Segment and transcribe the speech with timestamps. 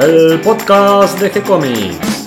[0.00, 2.19] el podcast de G-Comics.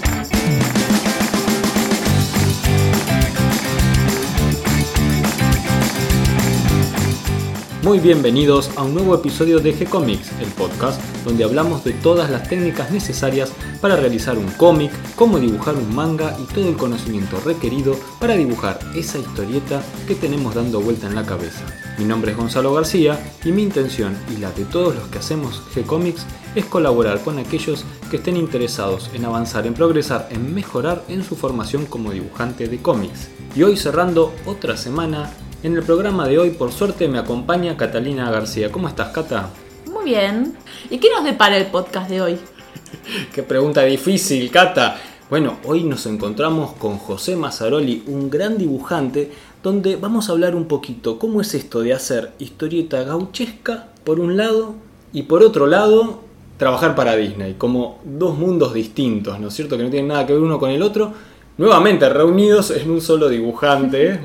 [7.83, 12.47] Muy bienvenidos a un nuevo episodio de G-Comics, el podcast donde hablamos de todas las
[12.47, 13.51] técnicas necesarias
[13.81, 18.79] para realizar un cómic, cómo dibujar un manga y todo el conocimiento requerido para dibujar
[18.95, 21.65] esa historieta que tenemos dando vuelta en la cabeza.
[21.97, 25.61] Mi nombre es Gonzalo García y mi intención y la de todos los que hacemos
[25.75, 31.21] G-Comics es colaborar con aquellos que estén interesados en avanzar, en progresar, en mejorar en
[31.21, 33.27] su formación como dibujante de cómics.
[33.57, 38.29] Y hoy cerrando otra semana en el programa de hoy, por suerte, me acompaña Catalina
[38.29, 38.69] García.
[38.69, 39.49] ¿Cómo estás, Cata?
[39.89, 40.57] Muy bien.
[40.89, 42.37] ¿Y qué nos depara el podcast de hoy?
[43.33, 44.97] qué pregunta difícil, Cata.
[45.29, 49.31] Bueno, hoy nos encontramos con José Mazzaroli, un gran dibujante,
[49.63, 54.35] donde vamos a hablar un poquito cómo es esto de hacer historieta gauchesca por un
[54.35, 54.75] lado
[55.13, 56.19] y por otro lado
[56.57, 59.77] trabajar para Disney, como dos mundos distintos, ¿no es cierto?
[59.77, 61.13] Que no tienen nada que ver uno con el otro,
[61.55, 64.19] Nuevamente reunidos en un solo dibujante,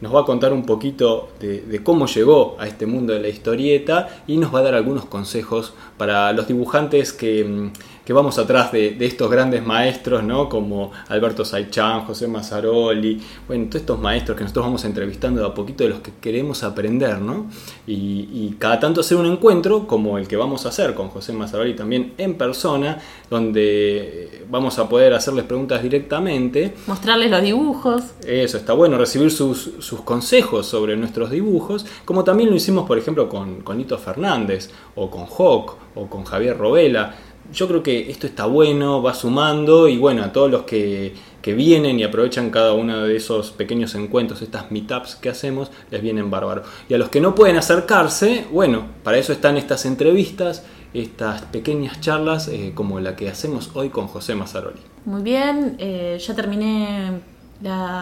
[0.00, 4.22] nos va a contar un poquito de, cómo llegó a este mundo de la historieta
[4.26, 7.70] y nos va a dar algunos consejos para los dibujantes que,
[8.04, 10.48] que vamos atrás de, estos grandes maestros, ¿no?
[10.48, 15.54] Como Alberto Saichan, José Mazzaroli, bueno, todos estos maestros que nosotros vamos entrevistando de a
[15.54, 17.46] poquito de los que queremos aprender, ¿no?
[17.86, 21.74] Y, cada tanto hacer un encuentro como el que vamos a hacer con José Mazzaroli
[21.74, 22.98] también en persona,
[23.30, 26.74] donde vamos a poder hacerles preguntas directamente.
[26.86, 28.02] Mostrarles los dibujos.
[28.24, 29.72] Eso, está bueno, recibir sus,
[30.04, 35.10] consejos sobre nuestros dibujos, como también lo hicimos, por ejemplo, con, con Nito Fernández, o
[35.10, 37.14] con Hawk, o con Javier Robela
[37.52, 41.98] yo creo que esto está bueno, va sumando y bueno, a todos los que, vienen
[41.98, 46.62] y aprovechan cada uno de esos pequeños encuentros, estas meetups que hacemos, les vienen bárbaro.
[46.88, 52.00] Y a los que no pueden acercarse, bueno, para eso están estas entrevistas, estas pequeñas
[52.00, 54.80] charlas eh, como la que hacemos hoy con José Mazzaroli.
[55.04, 57.20] Muy bien, eh, ya terminé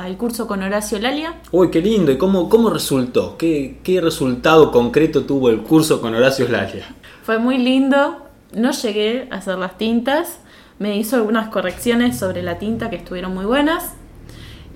[0.06, 1.40] el curso con Horacio Lalia.
[1.50, 2.12] Uy, qué lindo.
[2.12, 3.36] ¿Y cómo, cómo resultó?
[3.36, 6.94] ¿Qué, ¿Qué resultado concreto tuvo el curso con Horacio Lalia?
[7.22, 10.38] Fue muy lindo no llegué a hacer las tintas.
[10.78, 13.94] Me hizo algunas correcciones sobre la tinta que estuvieron muy buenas.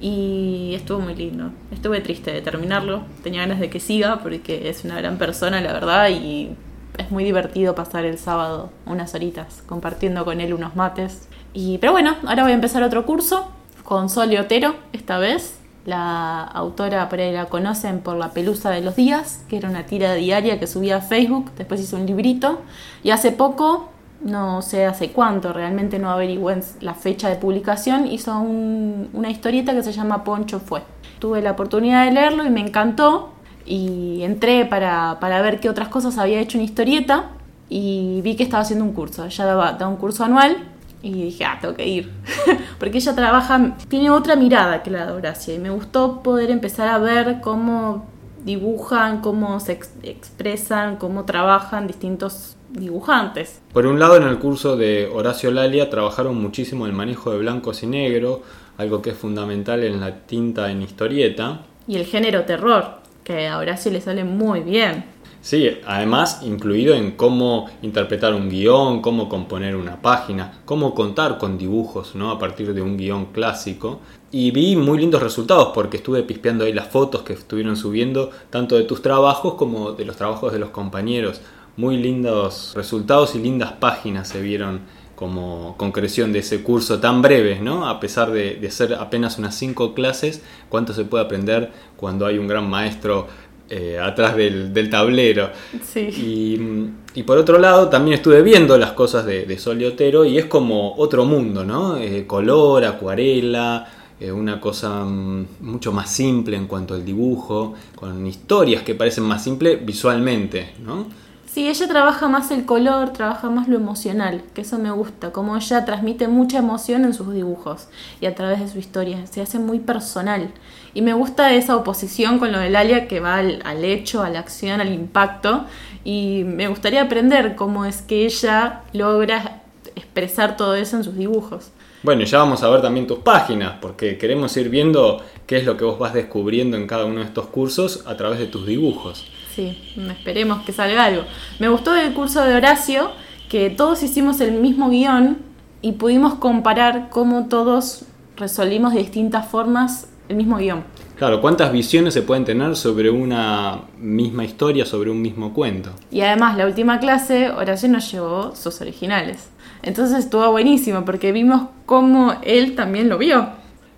[0.01, 1.51] Y estuvo muy lindo.
[1.71, 3.05] Estuve triste de terminarlo.
[3.23, 6.11] Tenía ganas de que siga porque es una gran persona, la verdad.
[6.11, 6.51] Y
[6.99, 11.29] es muy divertido pasar el sábado unas horitas compartiendo con él unos mates.
[11.53, 13.51] Y, pero bueno, ahora voy a empezar otro curso
[13.83, 15.59] con Sole Otero esta vez.
[15.87, 19.85] La autora por ahí la conocen por La Pelusa de los Días, que era una
[19.85, 22.61] tira diaria que subía a Facebook, después hizo un librito
[23.03, 23.91] y hace poco,
[24.23, 29.83] no sé hace cuánto, realmente no averigüé la fecha de publicación, hizo una historieta que
[29.83, 30.83] se llama Poncho Fue.
[31.19, 33.35] Tuve la oportunidad de leerlo y me encantó
[33.67, 37.27] y entré para, para ver qué otras cosas había hecho en historieta
[37.69, 39.27] y vi que estaba haciendo un curso.
[39.27, 40.57] Ella daba, daba un curso anual
[41.05, 42.11] y dije, ah, tengo que ir.
[42.79, 45.55] Porque ella trabaja, tiene otra mirada que la de Horacia.
[45.55, 48.07] Y me gustó poder empezar a ver cómo
[48.43, 53.61] dibujan, cómo se expresan, cómo trabajan distintos dibujantes.
[53.73, 57.83] Por un lado, en el curso de Horacio Lalia trabajaron muchísimo el manejo de blancos
[57.83, 58.41] y negros,
[58.79, 61.61] algo que es fundamental en la tinta en historieta.
[61.87, 65.05] Y el género terror, que a Horacio le sale muy bien.
[65.45, 71.59] Sí, además incluido en cómo interpretar un guion, cómo componer una página, cómo contar con
[71.59, 72.31] dibujos, ¿no?
[72.31, 74.01] A partir de un guion clásico.
[74.31, 78.77] Y vi muy lindos resultados porque estuve pispeando ahí las fotos que estuvieron subiendo, tanto
[78.77, 81.43] de tus trabajos como de los trabajos de los compañeros.
[81.77, 84.81] Muy lindos resultados y lindas páginas se vieron
[85.15, 87.87] como concreción de ese curso tan breve, ¿no?
[87.87, 92.39] A pesar de, de ser apenas unas cinco clases, cuánto se puede aprender cuando hay
[92.39, 93.29] un gran maestro
[93.71, 95.51] eh, atrás del, tablero.
[95.97, 100.95] Y, por otro lado, también estuve viendo las cosas de, de Soliotero y es como
[100.97, 101.97] otro mundo, ¿no?
[101.97, 103.87] Eh, color, acuarela,
[104.21, 109.25] eh, una cosa mm, mucho más simple en cuanto al dibujo, con historias que parecen
[109.25, 111.07] más simples visualmente, ¿no?
[111.47, 115.57] Sí, ella trabaja más el color, trabaja más lo emocional, que eso me gusta, como
[115.57, 117.89] ella transmite mucha emoción en sus dibujos
[118.21, 120.51] y a través de su historia, se hace muy personal.
[120.95, 124.31] Y me gusta esa oposición con lo del Alia que va al, al hecho, a
[124.31, 125.65] la acción, al impacto,
[126.05, 129.63] y me gustaría aprender cómo es que ella logra
[129.97, 131.73] expresar todo eso en sus dibujos.
[132.03, 135.77] Bueno, ya vamos a ver también tus páginas, porque queremos ir viendo qué es lo
[135.77, 139.27] que vos vas descubriendo en cada uno de estos cursos a través de tus dibujos.
[139.55, 141.23] Sí, esperemos que salga algo.
[141.59, 143.11] Me gustó del curso de Horacio
[143.49, 145.39] que todos hicimos el mismo guion
[145.81, 148.05] y pudimos comparar cómo todos
[148.37, 150.85] resolvimos de distintas formas el mismo guion.
[151.17, 155.91] Claro, ¿cuántas visiones se pueden tener sobre una misma historia, sobre un mismo cuento?
[156.11, 159.51] Y además, la última clase, Horacio nos llevó sus originales.
[159.83, 163.49] Entonces estuvo buenísimo porque vimos cómo él también lo vio.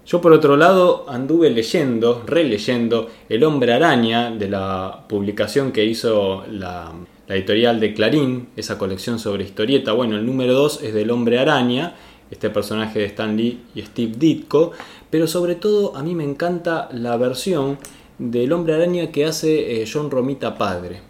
[0.05, 6.45] Yo por otro lado anduve leyendo, releyendo El hombre araña de la publicación que hizo
[6.49, 6.93] la,
[7.27, 9.93] la editorial de Clarín, esa colección sobre historieta.
[9.93, 11.95] Bueno, el número 2 es del hombre araña,
[12.31, 14.73] este personaje de Stan Lee y Steve Ditko,
[15.11, 17.79] pero sobre todo a mí me encanta la versión
[18.19, 21.01] del hombre araña que hace eh, John Romita padre,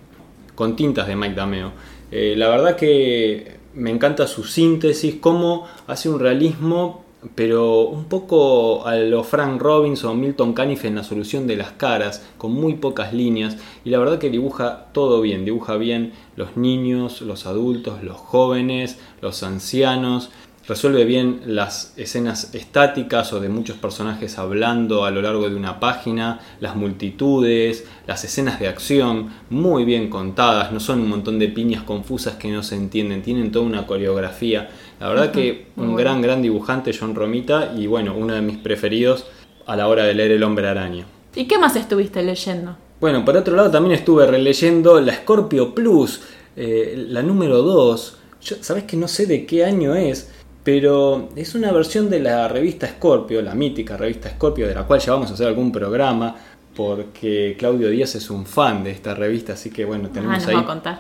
[0.55, 1.73] con tintas de Mike Dameo.
[2.11, 7.05] Eh, la verdad que me encanta su síntesis, cómo hace un realismo,
[7.35, 12.27] pero un poco a lo Frank Robinson Milton Caniff en la solución de las caras,
[12.39, 17.23] con muy pocas líneas, y la verdad que dibuja todo bien, dibuja bien los niños,
[17.23, 20.31] los adultos, los jóvenes, los ancianos,
[20.69, 25.79] resuelve bien las escenas estáticas o de muchos personajes hablando a lo largo de una
[25.79, 31.49] página, las multitudes, las escenas de acción, muy bien contadas, no son un montón de
[31.49, 34.71] piñas confusas que no se entienden, tienen toda una coreografía.
[34.99, 39.27] La verdad que un gran, gran dibujante, John Romita, y bueno, uno de mis preferidos
[39.67, 41.07] a la hora de leer El hombre araña.
[41.35, 42.77] ¿Y qué más estuviste leyendo?
[42.99, 46.23] Bueno, por otro lado también estuve releyendo la Scorpio Plus,
[46.57, 48.19] eh, la número 2.
[48.61, 50.31] Sabes que no sé de qué año es,
[50.67, 54.99] pero es una versión de la revista Scorpio, la mítica revista Scorpio, de la cual
[54.99, 56.35] ya vamos a hacer algún programa,
[56.75, 60.57] porque Claudio Díaz es un fan de esta revista, así que bueno, tenemos ahí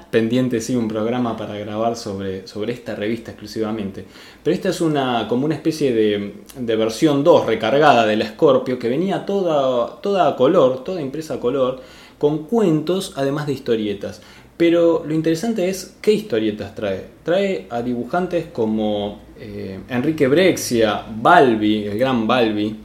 [0.08, 4.04] pendiente sí, un programa para grabar sobre, sobre esta revista exclusivamente.
[4.40, 8.78] Pero esta es una como una especie de, de versión 2 recargada de la Scorpio
[8.78, 11.80] que venía toda, toda a color, toda impresa a color,
[12.18, 14.22] con cuentos además de historietas.
[14.56, 17.08] Pero lo interesante es qué historietas trae.
[17.24, 22.76] Trae a dibujantes como eh, Enrique Brexia, Balbi, el gran Balbi,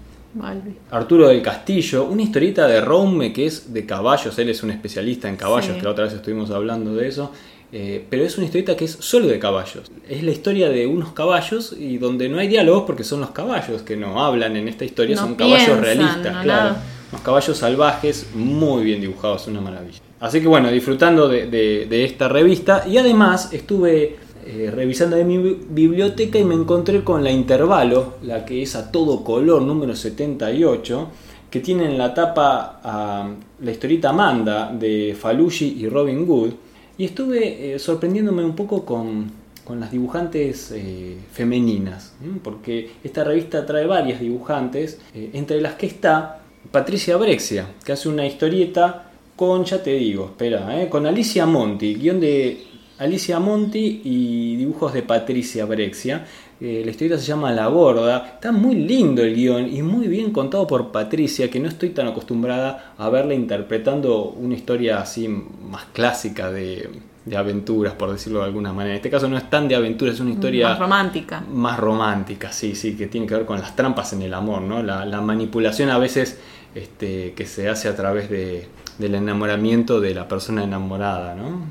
[0.92, 5.28] Arturo del Castillo, una historieta de Rome que es de caballos, él es un especialista
[5.28, 7.32] en caballos, que la otra vez estuvimos hablando de eso,
[7.74, 9.92] eh, pero es una historieta que es solo de caballos.
[10.08, 13.82] Es la historia de unos caballos y donde no hay diálogos porque son los caballos
[13.82, 16.76] que no hablan en esta historia, son caballos realistas, claro.
[17.12, 20.00] Unos caballos salvajes muy bien dibujados, una maravilla.
[20.22, 22.86] Así que bueno, disfrutando de esta revista.
[22.88, 24.16] Y además estuve
[24.46, 28.92] eh, revisando de mi biblioteca y me encontré con la Intervalo, la que es a
[28.92, 31.08] todo color, número 78,
[31.50, 33.30] que tiene en la tapa a
[33.62, 36.52] la historita Amanda de Falucci y Robin Wood.
[36.98, 39.40] Y estuve eh, sorprendiéndome un poco con,
[39.80, 42.14] las dibujantes eh, femeninas,
[42.44, 46.42] porque esta revista trae varias dibujantes, entre las que está
[46.72, 52.20] Patricia Brexia, que hace una historieta con, ya te digo, espera, con Alicia Monti, guion
[52.20, 52.71] de
[53.02, 56.24] Alicia Monti y dibujos de Patricia Brexia.
[56.60, 58.34] Eh, la historieta se llama La Gorda.
[58.36, 62.08] Está muy lindo el guion y muy bien contado por Patricia, que no estoy tan
[62.08, 66.92] acostumbrada a verla interpretando una historia así más clásica de,
[67.36, 68.94] aventuras, por decirlo de alguna manera.
[68.94, 70.70] En este caso no es tan de aventuras, es una historia...
[70.70, 71.44] Más romántica.
[71.52, 74.84] Más romántica, sí, sí, que tiene que ver con las trampas en el amor, ¿no?
[74.84, 76.40] La, manipulación a veces
[76.76, 78.68] este, que se hace a través de,
[79.00, 81.66] del enamoramiento de la persona enamorada, ¿no?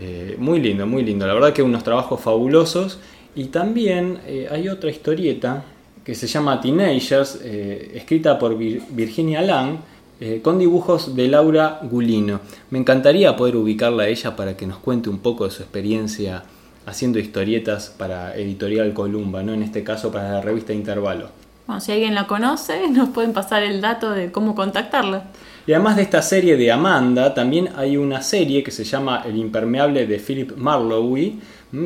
[0.00, 1.26] Eh, muy lindo, muy lindo.
[1.26, 2.98] La verdad que unos trabajos fabulosos.
[3.36, 5.64] Y también eh, hay otra historieta
[6.04, 9.78] que se llama Teenagers, eh, escrita por Virginia Lang,
[10.42, 12.40] con dibujos de Laura Gulino.
[12.70, 16.44] Me encantaría poder ubicarla a ella para que nos cuente un poco de su experiencia
[16.86, 19.52] haciendo historietas para Editorial Columba, ¿no?
[19.52, 21.28] en este caso para la revista Intervalo.
[21.66, 25.24] Bueno, si alguien la conoce, nos pueden pasar el dato de cómo contactarla.
[25.66, 29.36] Y además de esta serie de Amanda, también hay una serie que se llama El
[29.36, 31.38] Impermeable de Philip Marlowe,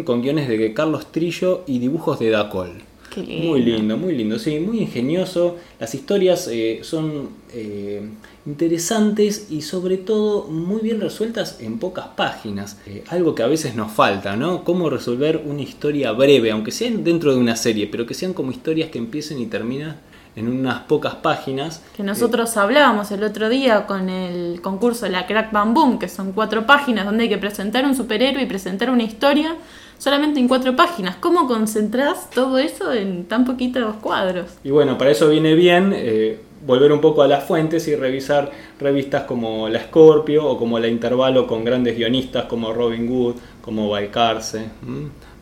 [0.04, 2.88] con guiones de Carlos Trillo y dibujos de Dacol.
[3.11, 3.49] Qué lindo.
[3.49, 5.57] Muy lindo, muy lindo, sí, muy ingenioso.
[5.81, 8.03] Las historias eh, son eh,
[8.47, 12.79] interesantes y sobre todo muy bien resueltas en pocas páginas.
[12.87, 14.65] Eh, algo que a veces nos falta, ¿no?
[14.65, 18.50] Cómo resolver una historia breve, aunque sean dentro de una serie, pero que sean como
[18.50, 19.97] historias que empiecen y terminan
[20.38, 21.83] en unas pocas páginas.
[21.97, 26.09] Que nosotros hablábamos el otro día con el concurso de la Crack Bam Boom, que
[26.09, 29.57] son cuatro páginas donde hay que presentar un superhéroe y presentar una historia
[29.99, 31.17] solamente en cuatro páginas.
[31.17, 34.47] ¿Cómo concentrás todo eso en tan poquitos cuadros?
[34.64, 38.50] Y bueno, para eso viene bien eh, volver un poco a las fuentes y revisar
[38.81, 43.88] revistas como La Scorpio o como La Intervalo con grandes guionistas como Robin Wood, como
[43.88, 44.64] Balcarce,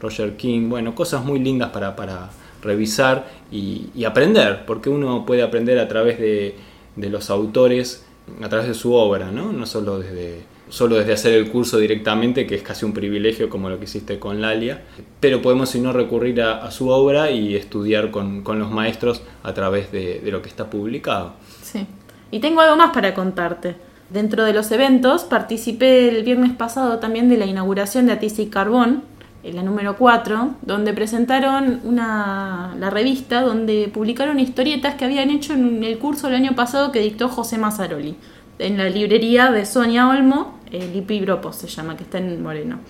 [0.00, 2.30] Roger King, bueno, cosas muy lindas para,
[2.62, 6.56] revisar y, aprender, porque uno puede aprender a través de,
[6.96, 8.04] los autores,
[8.42, 9.52] a través de su obra, ¿no?
[9.52, 13.68] No solo desde, solo desde hacer el curso directamente, que es casi un privilegio como
[13.68, 14.82] lo que hiciste con Lalia,
[15.20, 19.92] pero podemos si no recurrir a, su obra y estudiar con, los maestros a través
[19.92, 21.34] de, lo que está publicado.
[21.62, 21.86] Sí.
[22.30, 23.76] Y tengo algo más para contarte.
[24.10, 29.02] Dentro de los eventos participé el viernes pasado también de la inauguración de Atisi Carbón,
[29.52, 35.84] la número 4, donde presentaron una, la revista donde publicaron historietas que habían hecho en
[35.84, 38.16] el curso el año pasado que dictó José Mazzaroli,
[38.58, 42.80] en la librería de Sonia Olmo, el Lipi se llama, que está en Moreno.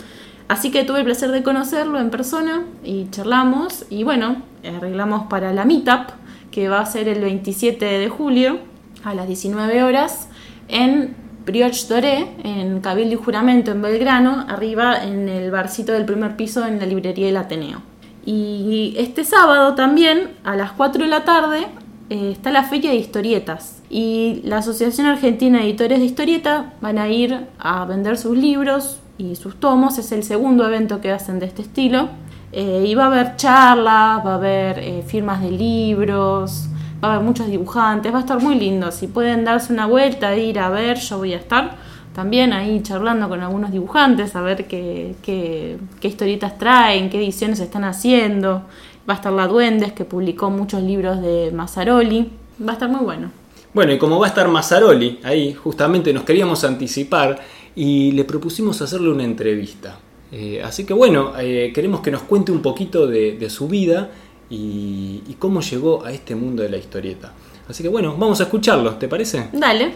[0.49, 5.53] Así que tuve el placer de conocerlo en persona y charlamos y bueno, arreglamos para
[5.53, 6.11] la meetup
[6.51, 8.61] que va a ser el 27 de julio
[9.05, 10.29] a las 19 horas
[10.69, 16.37] en Brioche Doré, en Cabildo y Juramento, en Belgrano, arriba en el barcito del primer
[16.37, 17.83] piso en la librería del Ateneo.
[18.25, 21.69] Y este sábado también, a las 4 de la tarde,
[22.09, 23.83] eh, está la Feria de Historietas.
[23.91, 29.01] Y la Asociación Argentina de Editores de Historieta van a ir a vender sus libros
[29.19, 29.99] y sus tomos.
[29.99, 32.09] Es el segundo evento que hacen de este estilo.
[32.53, 36.69] Eh, y va a haber charlas, va a haber eh, firmas de libros,
[37.03, 38.91] va a haber muchos dibujantes, va a estar muy lindo.
[38.93, 41.77] Si pueden darse una vuelta e ir a ver, yo voy a estar
[42.17, 47.85] también ahí charlando con algunos dibujantes, a ver qué, qué, historietas traen, qué ediciones están
[47.85, 48.63] haciendo.
[49.09, 52.31] Va a estar la Duendes, que publicó muchos libros de Mazzaroli.
[52.61, 53.31] Va a estar muy bueno.
[53.73, 57.39] Bueno, y como va a estar Mazzaroli, ahí justamente nos queríamos anticipar
[57.75, 59.99] y le propusimos hacerle una entrevista.
[60.33, 64.11] Eh, así que bueno, eh, queremos que nos cuente un poquito de, de su vida
[64.49, 67.33] y, cómo llegó a este mundo de la historieta.
[67.69, 69.51] Así que bueno, vamos a escucharlo, ¿te parece?
[69.53, 69.93] Dale.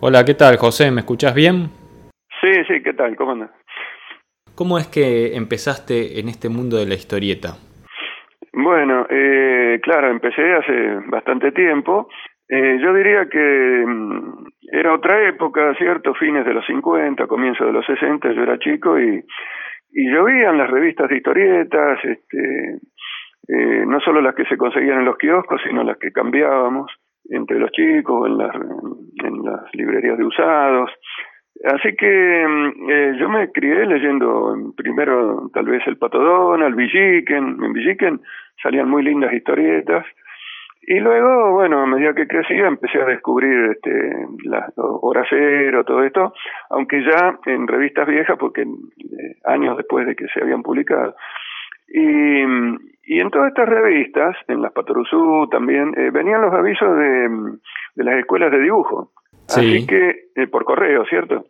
[0.00, 0.90] Hola, ¿qué tal, José?
[0.90, 1.70] ¿Me escuchas bien?
[2.40, 3.16] Sí, sí, ¿qué tal?
[3.16, 3.50] ¿Cómo andas?
[4.54, 7.56] ¿Cómo es que empezaste en este mundo de la historieta?
[8.52, 12.08] Bueno, eh, claro, empecé hace bastante tiempo.
[12.48, 16.12] Eh, yo diría que mm, era otra época, ¿cierto?
[16.14, 19.24] Fines de los 50, comienzo de los 60, yo era chico y,
[19.92, 22.78] y en las revistas de historietas, este,
[23.48, 26.92] eh, no solo las que se conseguían en los kioscos, sino las que cambiábamos
[27.30, 30.90] entre los chicos, en las, en las librerías de usados.
[31.64, 37.62] Así que mm, eh, yo me crié leyendo primero tal vez el Pato Donald, Villiquen,
[37.62, 38.20] en Villiquen
[38.62, 40.04] salían muy lindas historietas,
[40.84, 46.02] y luego, bueno, a medida que crecía empecé a descubrir este, las Hora Cero, todo
[46.02, 46.34] esto,
[46.70, 51.14] aunque ya en revistas viejas, porque eh, años después de que se habían publicado.
[51.86, 52.42] Y,
[53.04, 57.28] y en todas estas revistas, en las Patoruzú también, eh, venían los avisos de,
[57.94, 59.12] de, las escuelas de dibujo.
[59.48, 61.44] Así que, eh, por correo, ¿cierto?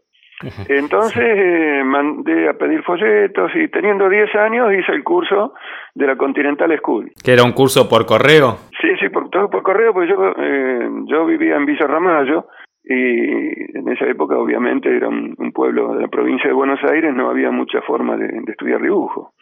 [0.68, 5.54] Entonces eh, mandé a pedir folletos y teniendo 10 años hice el curso
[5.94, 7.12] de la Continental School.
[7.24, 8.56] ¿Que era un curso por correo?
[8.80, 12.46] Sí, sí, por, todo por correo, porque yo, eh, yo vivía en Villa Ramallo
[12.84, 17.28] y en esa época obviamente era un, pueblo de la provincia de Buenos Aires, no
[17.28, 19.34] había mucha forma de estudiar dibujo.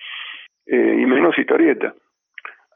[0.73, 1.95] Eh, y menos historieta.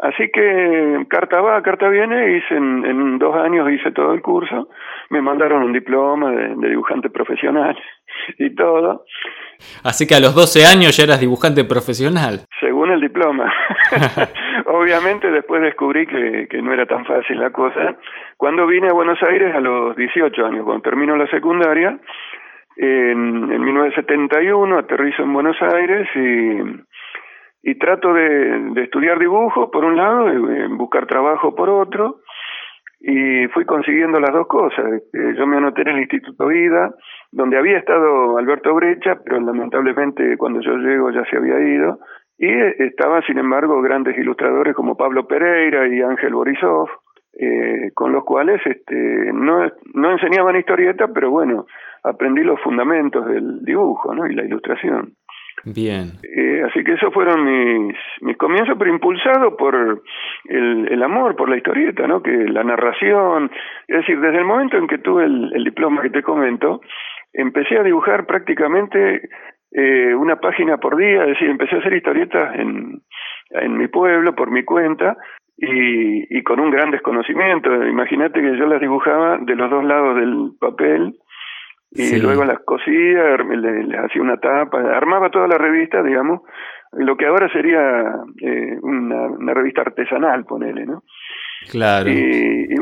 [0.04, 4.68] Así que carta va, carta viene, hice en, dos años hice todo el curso,
[5.08, 7.74] me mandaron un diploma de, dibujante profesional
[8.38, 9.06] y todo.
[9.82, 12.40] Así que a los 12 años ya eras dibujante profesional.
[12.60, 13.50] Según el diploma.
[14.66, 17.96] Obviamente después descubrí que, que no era tan fácil la cosa.
[18.36, 21.98] Cuando vine a Buenos Aires a los 18 años, cuando terminó la secundaria,
[22.76, 26.84] en, en 1971 aterrizo en Buenos Aires y
[27.64, 32.20] y trato de, estudiar dibujo por un lado y buscar trabajo por otro
[33.00, 34.84] y fui consiguiendo las dos cosas.
[34.92, 36.94] Este, yo me anoté en el Instituto Vida,
[37.32, 41.98] donde había estado Alberto Brecha, pero lamentablemente cuando yo llego ya se había ido,
[42.38, 42.50] y
[42.82, 46.88] estaban sin embargo grandes ilustradores como Pablo Pereira y Ángel Borisov,
[47.38, 51.66] eh, con los cuales este, no, no enseñaban historieta, pero bueno,
[52.02, 54.26] aprendí los fundamentos del dibujo ¿no?
[54.26, 55.14] y la ilustración.
[55.64, 56.12] Bien.
[56.22, 60.02] Eh, así que esos fueron mis, mis comienzos, pero impulsado por
[60.44, 62.22] el, el amor, por la historieta, ¿no?
[62.22, 63.50] Que la narración,
[63.88, 66.80] es decir, desde el momento en que tuve el, diploma que te comento,
[67.32, 69.28] empecé a dibujar prácticamente
[69.72, 73.00] eh, una página por día, es decir, empecé a hacer historietas en,
[73.50, 75.16] en mi pueblo, por mi cuenta,
[75.56, 77.72] y, y con un gran desconocimiento.
[77.86, 81.14] Imagínate que yo las dibujaba de los dos lados del papel,
[81.94, 86.42] y luego las cosía, le, hacía una tapa, armaba toda la revista, digamos,
[86.92, 91.04] lo que ahora sería eh, una, revista artesanal, ponele, ¿no?
[91.70, 92.10] Claro.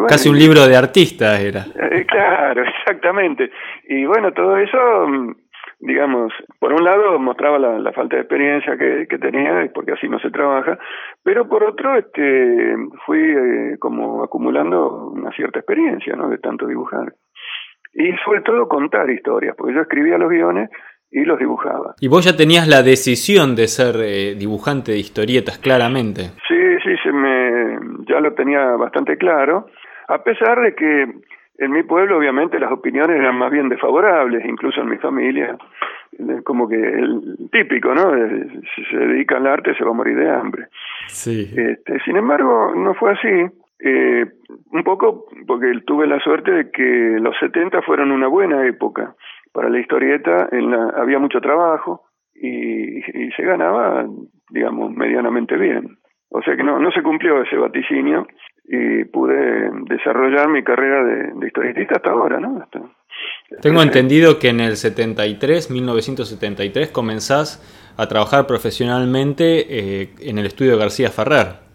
[0.09, 1.65] Casi un libro de artista era.
[1.91, 3.51] Eh, claro, exactamente.
[3.89, 5.35] Y bueno, todo eso, mm,
[5.81, 10.19] digamos, por un lado mostraba la, falta de experiencia que, que, tenía, porque así no
[10.21, 10.79] se trabaja,
[11.23, 12.75] pero por otro, este,
[13.07, 16.29] fui eh, como acumulando una cierta experiencia, ¿no?
[16.29, 17.13] De tanto dibujar
[17.95, 20.71] y sobre todo contar historias, porque yo escribía los guiones
[21.11, 21.95] y los dibujaba.
[22.01, 26.31] Y vos ya tenías la decisión de ser eh, dibujante de historietas, claramente.
[26.49, 29.67] Sí, sí, se me, ya lo tenía bastante claro,
[30.09, 31.07] a pesar de que
[31.59, 35.57] en mi pueblo obviamente las opiniones eran más bien desfavorables, incluso en mi familia,
[36.45, 38.13] como que el típico, ¿no?
[38.75, 40.67] Si se dedica al arte se va a morir de hambre.
[41.07, 41.53] Sí.
[41.57, 43.55] Este, sin embargo, no fue así.
[43.85, 44.25] Eh,
[44.71, 49.17] un poco porque tuve la suerte de que los 70 fueron una buena época
[49.53, 54.07] para la historieta, en la, había mucho trabajo y, y se ganaba,
[54.51, 55.99] digamos, medianamente bien.
[56.31, 58.27] O sea que no, no se cumplió ese vaticinio
[58.65, 62.65] y pude desarrollar mi carrera de, de historietista hasta ahora, ¿no?
[63.61, 69.67] Tengo entendido que en el 73, 1973, comenzás a trabajar profesionalmente
[70.03, 71.72] eh, en el estudio García Ferrer.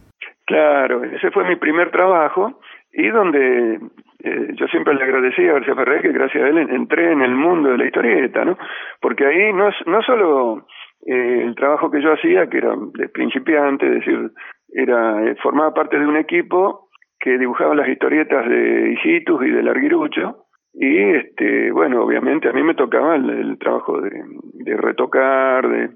[0.48, 2.62] Claro, ese fue mi primer trabajo
[2.94, 3.82] y donde
[4.24, 7.36] eh, yo siempre le agradecí a García Ferrer que gracias a él entré en el
[7.36, 8.58] mundo de la historieta, ¿no?
[9.01, 10.66] Porque ahí no, no solo
[11.06, 14.32] eh, el trabajo que yo hacía, que era de principiante, es decir,
[14.70, 16.88] era eh, formaba parte de un equipo
[17.20, 22.63] que dibujaba las historietas de Hijitus y de Larguirucho, y este bueno obviamente a mí
[22.63, 24.24] me tocaba el, trabajo de,
[24.54, 25.89] de retocar de,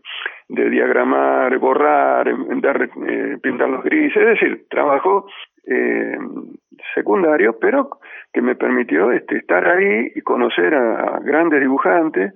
[0.51, 5.27] de, diagramar borrar eh, pintar los grises es decir trabajo
[5.67, 6.17] eh,
[6.95, 7.89] secundario pero
[8.33, 12.33] que me permitió este estar ahí y conocer a grandes dibujantes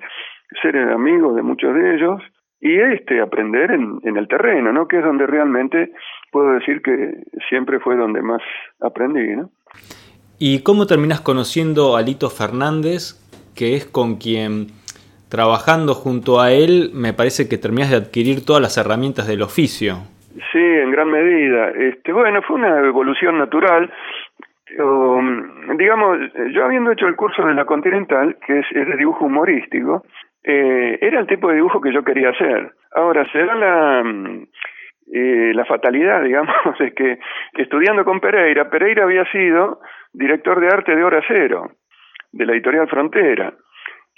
[0.61, 2.21] ser amigo de muchos de ellos
[2.61, 4.87] y este aprender en, en el terreno, ¿no?
[4.87, 5.91] Que es donde realmente
[6.31, 8.41] puedo decir que siempre fue donde más
[8.79, 9.51] aprendí, ¿no?
[10.39, 13.21] ¿Y cómo terminas conociendo a Lito Fernández,
[13.55, 14.67] que es con quien
[15.35, 19.95] trabajando junto a él me parece que terminas de adquirir todas las herramientas del oficio?
[20.51, 21.71] Sí, en gran medida.
[21.71, 23.91] Este, bueno, fue una evolución natural.
[25.77, 26.17] digamos,
[26.53, 30.03] yo habiendo hecho el curso de la Continental, que es de dibujo humorístico,
[30.41, 32.71] eh, era el tipo de dibujo que yo quería hacer.
[32.93, 34.43] Ahora, se da la, mm,
[35.13, 37.19] eh, la fatalidad, digamos, de que
[37.55, 39.81] estudiando con Pereira, Pereira había sido
[40.13, 41.71] director de arte de Hora Cero,
[42.31, 43.53] de la editorial Frontera.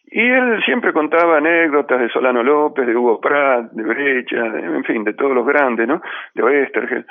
[0.10, 5.04] Y él siempre contaba anécdotas de Solano López, de Hugo Pratt, de Brecha, en fin,
[5.04, 6.02] de todos los grandes, ¿no?
[6.34, 7.06] De Oestergel.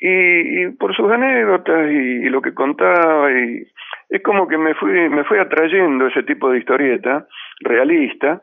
[0.00, 3.66] Y, y por sus anécdotas y, y, lo que contaba, y
[4.08, 7.26] es como que me fui, me fui atrayendo ese tipo de historieta
[7.60, 8.42] realista,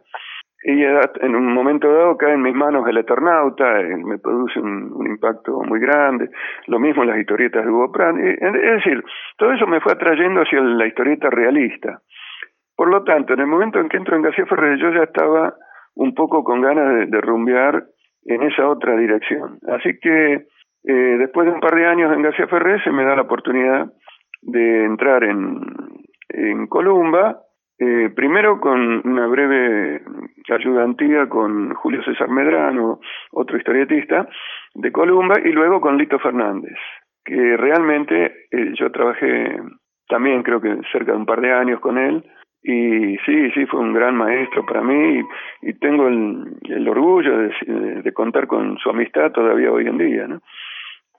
[0.64, 5.60] y en un momento dado cae en mis manos el Eternauta, me produce un, impacto
[5.64, 6.30] muy grande,
[6.68, 9.04] lo mismo las historietas de Hugo Pratt, es decir,
[9.38, 12.00] todo eso me fue atrayendo hacia la historieta realista.
[12.82, 15.54] Por lo tanto, en el momento en que entro en García Ferrer, yo ya estaba
[15.94, 17.84] un poco con ganas de, rumbear
[18.26, 19.60] en esa otra dirección.
[19.68, 20.48] Así que
[20.86, 23.86] eh, después de un par de años en García Ferrer se me da la oportunidad
[24.42, 25.62] de entrar en,
[26.30, 27.44] en Columba,
[27.78, 30.02] eh, primero con una breve
[30.50, 33.00] ayudantía con Julio César Medrano,
[33.32, 34.28] otro historietista
[34.74, 36.80] de Columba, y luego con Lito Fernández,
[37.24, 39.56] que realmente eh, yo trabajé
[40.08, 42.26] también creo que cerca de un par de años con él,
[42.64, 45.24] y sí, sí, fue un gran maestro para mí
[45.64, 50.42] y, tengo el, orgullo de, de, contar con su amistad todavía hoy en día, ¿no?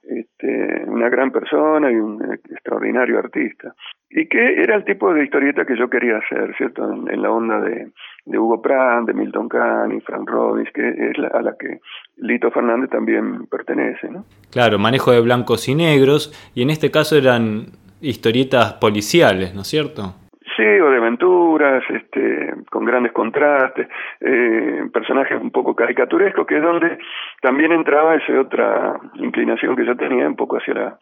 [0.03, 3.73] Este, una gran persona y un extraordinario artista.
[4.09, 6.83] Y que era el tipo de historieta que yo quería hacer, ¿cierto?
[7.09, 7.91] En, la onda de,
[8.25, 11.79] de, Hugo Pratt, de Milton Kahn y Frank Robbins, que es la, a la que
[12.17, 14.25] Lito Fernández también pertenece, ¿no?
[14.51, 17.67] Claro, manejo de blancos y negros, y en este caso eran
[18.01, 20.15] historietas policiales, ¿no es cierto?
[20.55, 23.87] Sí, o de aventuras, este, con grandes contrastes,
[24.21, 26.97] eh, personajes un poco caricaturescos, que es donde
[27.41, 30.99] también entraba esa otra inclinación que yo tenía un poco hacia la,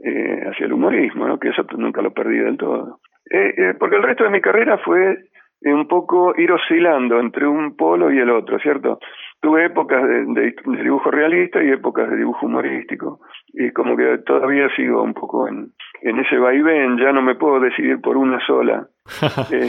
[0.00, 1.38] eh, hacia el humorismo, ¿no?
[1.38, 2.98] que eso nunca lo perdí del todo.
[3.30, 5.16] Eh, eh, porque el resto de mi carrera fue
[5.62, 8.98] un poco ir oscilando entre un polo y el otro, ¿cierto?
[9.44, 13.20] Tuve épocas de, dibujo realista y épocas de dibujo humorístico,
[13.52, 17.60] y como que todavía sigo un poco en, en ese vaivén, ya no me puedo
[17.60, 18.88] decidir por una sola,
[19.52, 19.68] eh,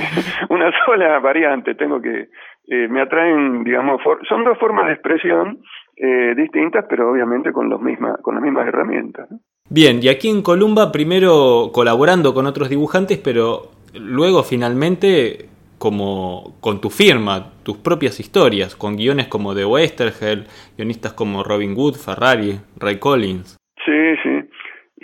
[0.50, 2.30] una sola variante, tengo que,
[2.70, 5.60] eh, me atraen, digamos, son dos formas de expresión
[5.98, 9.28] eh, distintas, pero obviamente con, los misma, con las mismas herramientas.
[9.70, 15.50] Bien, y aquí en Columba, primero colaborando con otros dibujantes, pero luego finalmente
[15.86, 21.76] como con tu firma, tus propias historias, con guiones como de Westergel, guionistas como Robin
[21.78, 23.56] Wood, Ferrari, Ray Collins.
[23.86, 24.50] Sí, sí.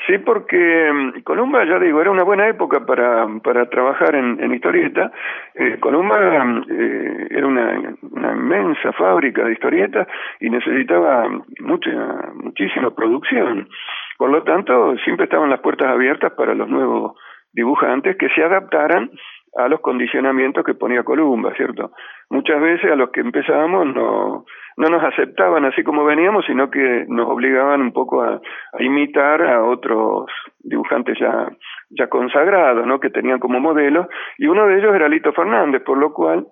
[0.07, 4.55] Sí, porque mm, Columba, ya digo, era una buena época para, para trabajar en, en
[4.55, 5.11] historieta.
[5.53, 10.07] Eh, Columba mm, eh, era una, una inmensa fábrica de historietas
[10.39, 11.91] y necesitaba mucha,
[12.33, 13.69] muchísima producción.
[14.17, 17.15] Por lo tanto, siempre estaban las puertas abiertas para los nuevos
[17.53, 19.11] dibujantes que se adaptaran
[19.55, 21.91] a los condicionamientos que ponía Columba, ¿cierto?
[22.29, 24.45] Muchas veces a los que empezábamos no,
[24.77, 28.41] no nos aceptaban así como veníamos, sino que nos obligaban un poco a,
[28.79, 31.49] imitar a otros dibujantes ya
[31.93, 33.01] ya consagrados, ¿no?
[33.01, 36.47] que tenían como modelo, y uno de ellos era Lito Fernández, por lo cual,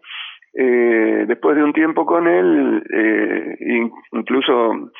[0.53, 3.55] eh, después de un tiempo con él, eh,
[4.11, 4.91] incluso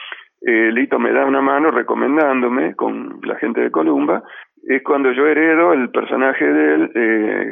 [0.42, 4.24] eh, Lito me da una mano recomendándome con la gente de Columba,
[4.68, 7.52] es cuando yo heredo el personaje de él, eh,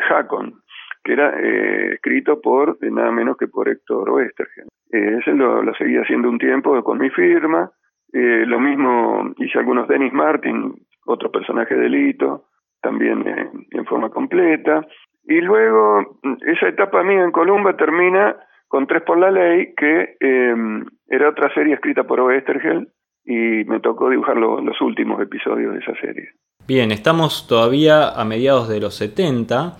[1.04, 4.68] que era eh, escrito por nada menos que por Héctor Westergen.
[4.92, 7.72] ese lo, seguí haciendo un tiempo con mi firma,
[8.14, 10.74] lo mismo hice algunos Dennis Martin,
[11.06, 12.46] otro personaje de Lito,
[12.82, 13.24] también
[13.72, 14.86] en forma completa.
[15.28, 20.86] Y luego, esa etapa mía en Columba termina con Tres por la Ley, que em,
[21.08, 22.88] era otra serie escrita por Oestergel
[23.26, 26.30] y me tocó dibujar los últimos episodios de esa serie.
[26.68, 29.78] Bien, estamos todavía a mediados de los 70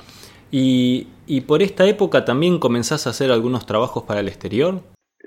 [0.52, 4.76] y, y por esta época también comenzás a hacer algunos trabajos para el exterior.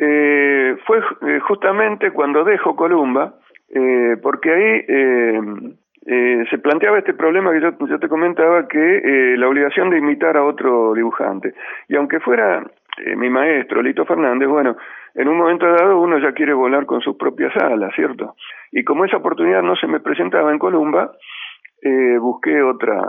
[0.01, 3.35] Eh, fue eh, justamente cuando dejo Columba,
[3.68, 5.75] eh, porque ahí em,
[6.07, 10.38] eh, se planteaba este problema que yo, te comentaba, que eh, la obligación de imitar
[10.38, 11.53] a otro dibujante.
[11.88, 12.64] Y aunque fuera
[13.05, 14.77] eh, mi maestro, Lito Fernández, bueno,
[15.14, 18.35] en un momento dado uno ya quiere volar con sus propias alas, ¿cierto?
[18.73, 21.12] Y como esa oportunidad no se me presentaba en Columba,
[22.20, 23.04] busqué otras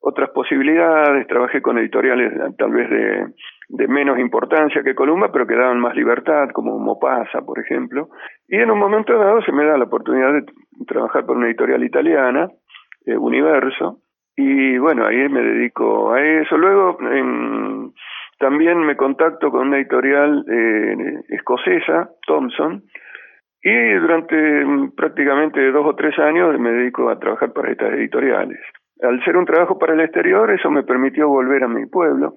[0.00, 3.26] otras posibilidades, trabajé con editoriales tal vez de,
[3.68, 8.10] de menos importancia que Columba, pero que daban más libertad, como Mopasa, por ejemplo.
[8.46, 10.44] Y en un momento dado se me da la oportunidad de
[10.86, 12.48] trabajar por una editorial italiana,
[13.04, 13.98] eh, Universo,
[14.36, 16.56] y bueno, ahí me dedico a eso.
[16.58, 16.98] Luego
[18.38, 22.82] también me contacto con una editorial eh, escocesa, Thomson,
[23.68, 28.60] y durante mm, prácticamente dos o tres años me dedico a trabajar para estas editoriales.
[29.02, 32.36] Al ser un trabajo para el exterior, eso me permitió volver a mi pueblo,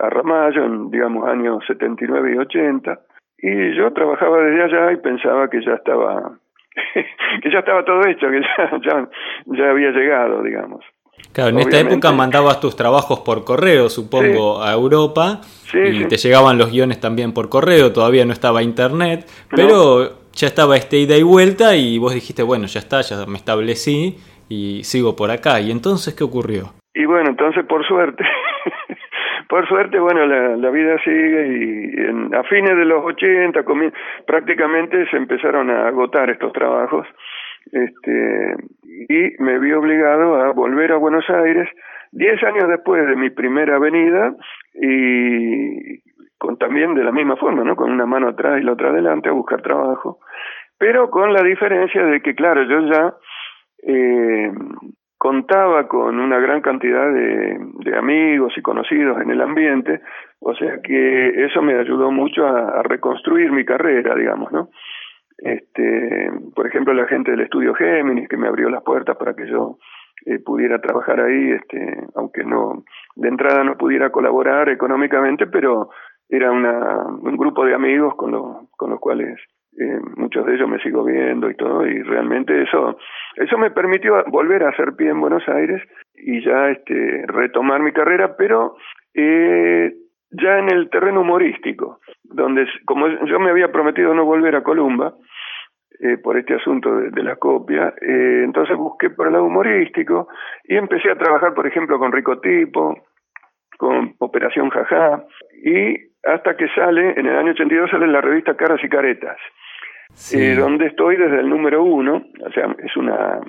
[0.00, 2.98] a Ramallo, en, digamos, años 79 y 80,
[3.38, 6.40] y yo trabajaba desde allá y pensaba que ya estaba,
[7.42, 8.40] que ya estaba todo hecho, que
[8.84, 9.08] ya,
[9.46, 10.84] ya, había llegado, digamos.
[11.32, 15.40] Claro, en esta época mandabas tus trabajos por correo, supongo, a Europa,
[15.72, 20.76] y te llegaban los guiones también por correo, todavía no estaba internet, pero ya estaba
[20.76, 24.16] este ida y vuelta y vos dijiste, bueno, ya está, ya me establecí
[24.48, 25.60] y sigo por acá.
[25.60, 26.74] ¿Y entonces qué ocurrió?
[26.94, 28.24] Y bueno, entonces por suerte,
[29.48, 33.64] por suerte, bueno, la, vida sigue y a fines de los 80
[34.26, 37.06] prácticamente se empezaron a agotar estos trabajos
[37.72, 38.56] este,
[39.08, 41.68] y me vi obligado a volver a Buenos Aires
[42.12, 44.34] diez años después de mi primera venida
[44.74, 46.00] y
[46.38, 47.76] con también de la misma forma, ¿no?
[47.76, 50.20] Con una mano atrás y la otra adelante a buscar trabajo,
[50.78, 53.14] pero con la diferencia de que, claro, yo ya
[53.82, 54.52] eh,
[55.18, 57.58] contaba con una gran cantidad de,
[57.96, 60.00] amigos y conocidos en el ambiente,
[60.40, 64.68] o sea que eso me ayudó mucho a, reconstruir mi carrera, digamos, ¿no?
[65.38, 69.48] Este, por ejemplo, la gente del estudio Géminis que me abrió las puertas para que
[69.48, 69.78] yo
[70.26, 72.84] eh, pudiera trabajar ahí, este, aunque no
[73.16, 75.90] de entrada no pudiera colaborar económicamente, pero
[76.28, 79.38] era una, un grupo de amigos con, lo, con los cuales
[79.78, 82.98] eh, muchos de ellos me sigo viendo y todo, y realmente eso,
[83.36, 85.82] eso me permitió volver a hacer pie en Buenos Aires
[86.14, 88.76] y ya este, retomar mi carrera, pero
[89.14, 89.92] eh,
[90.30, 95.14] ya en el terreno humorístico, donde como yo me había prometido no volver a Columba,
[96.00, 100.28] eh, por este asunto de, la copia, eh, entonces busqué por el lado humorístico
[100.62, 102.94] y empecé a trabajar, por ejemplo, con Ricotipo,
[103.78, 105.24] con Operación Jajá,
[105.64, 109.38] y hasta que sale, en el año 82 sale la revista Caras y Caretas,
[110.34, 113.40] eh, donde estoy desde el número uno, o sea, es una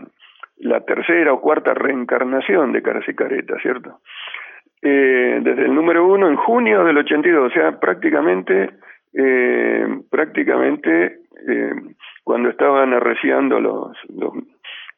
[0.60, 4.00] la tercera o cuarta reencarnación de Caras y Caretas, ¿cierto?
[4.82, 8.70] Eh, desde el número uno en junio del 82, o sea, prácticamente,
[9.14, 11.74] eh, prácticamente eh,
[12.24, 14.34] cuando estaban arreciando los, los,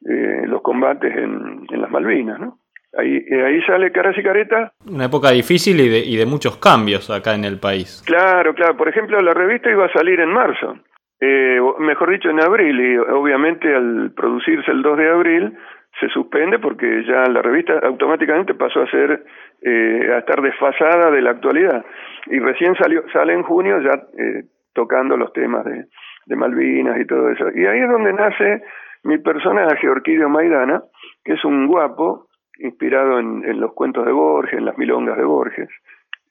[0.10, 2.58] eh, los combates en, en las Malvinas, ¿no?
[2.98, 4.72] Ahí, eh, ahí sale Caras y Caretas.
[4.86, 8.04] Una época difícil y de, y de muchos cambios acá en el país.
[8.06, 8.76] Claro, claro.
[8.76, 10.76] Por ejemplo, la revista iba a salir en marzo
[11.22, 15.58] eh, mejor dicho, en abril, y obviamente al producirse el 2 de abril
[16.00, 19.24] se suspende porque ya la revista automáticamente pasó a ser,
[19.62, 21.86] eh, a estar desfasada de la actualidad.
[22.26, 25.86] Y recién salió, sale en junio ya eh, tocando los temas de,
[26.26, 27.46] de Malvinas y todo eso.
[27.54, 28.64] Y ahí es donde nace
[29.04, 30.82] mi personaje, Orquídeo Maidana,
[31.24, 32.30] que es un guapo,
[32.62, 35.70] inspirado en, en los cuentos de Borges, en las milongas de Borges,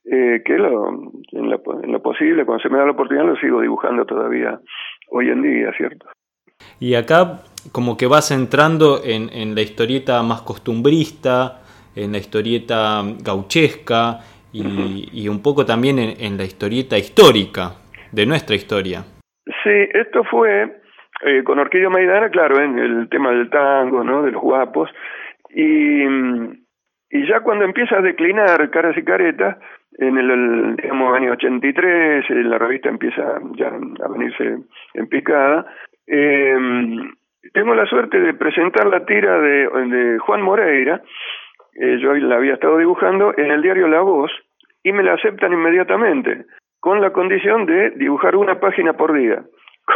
[0.04, 0.88] eh, que lo,
[1.32, 4.58] en, lo, en, lo, posible, cuando se me da la oportunidad, lo sigo dibujando todavía
[5.10, 6.06] hoy en día, ¿cierto?
[6.78, 11.60] Y acá como que vas entrando en, en la historieta más costumbrista,
[11.94, 14.20] en la historieta gauchesca
[14.52, 17.74] y, y un poco también en, la historieta histórica
[18.12, 19.04] de nuestra historia.
[19.62, 20.80] Sí, esto fue
[21.26, 24.22] eh, con Orquídea Maidana, claro, en el tema del tango, ¿no?
[24.22, 24.90] De los guapos,
[25.54, 26.06] Y,
[27.28, 29.58] ya cuando empieza a declinar Caras y Caretas,
[29.98, 34.58] en el, digamos, año 83, eh, la revista empieza ya a venirse
[34.94, 35.66] en picada,
[36.06, 36.56] eh,
[37.52, 41.02] tengo la suerte de presentar la tira de, de Juan Moreira,
[41.74, 44.30] eh, yo la había estado dibujando, en el diario La Voz,
[44.82, 46.46] y me la aceptan inmediatamente,
[46.78, 49.42] con la condición de dibujar una página por día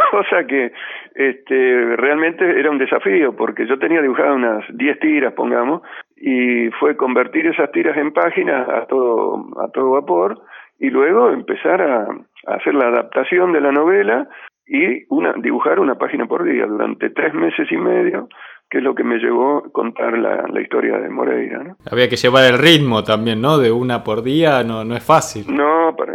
[0.11, 0.71] cosa que
[1.15, 5.81] este, realmente era un desafío, porque yo tenía dibujadas unas 10 tiras, pongamos,
[6.15, 10.41] y fue convertir esas tiras en páginas a todo, a todo vapor,
[10.79, 12.07] y luego empezar a,
[12.47, 14.27] hacer la adaptación de la novela
[14.67, 18.29] y una, dibujar una página por día durante tres meses y medio,
[18.69, 21.63] que es lo que me llevó a contar la, la historia de Moreira.
[21.63, 21.75] ¿no?
[21.91, 23.57] Había que llevar el ritmo también, ¿no?
[23.57, 25.45] De una por día no, no es fácil.
[25.55, 26.13] No, para,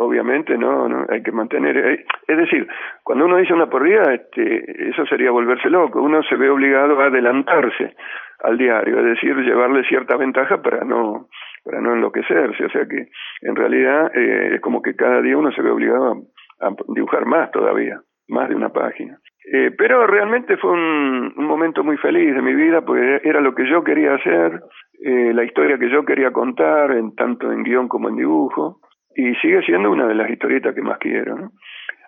[0.00, 2.66] obviamente no, no, hay que mantener, eh, es decir,
[3.04, 6.98] cuando uno dice una por día, este, eso sería volverse loco, uno se ve obligado
[6.98, 7.94] a adelantarse
[8.42, 11.28] al diario, es decir, llevarle cierta ventaja para no
[11.62, 13.08] para no enloquecerse, o sea que
[13.42, 16.22] en realidad eh, es como que cada día uno se ve obligado
[16.60, 19.18] a, dibujar más todavía, más de una página.
[19.52, 23.54] Eh, pero realmente fue un, un, momento muy feliz de mi vida porque era lo
[23.54, 24.60] que yo quería hacer,
[25.04, 28.80] eh, la historia que yo quería contar, en, tanto en guion como en dibujo
[29.14, 31.36] y sigue siendo una de las historietas que más quiero.
[31.36, 31.52] ¿no?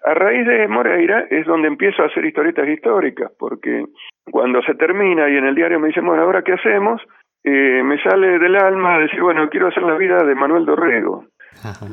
[0.04, 3.84] A raíz de Moreira es donde empiezo a hacer historietas históricas, porque
[4.30, 7.00] cuando se termina y en el diario me dicen, bueno, ¿ahora qué hacemos?
[7.44, 11.24] Eh, me sale del alma decir, bueno, quiero hacer la vida de Manuel Dorrego.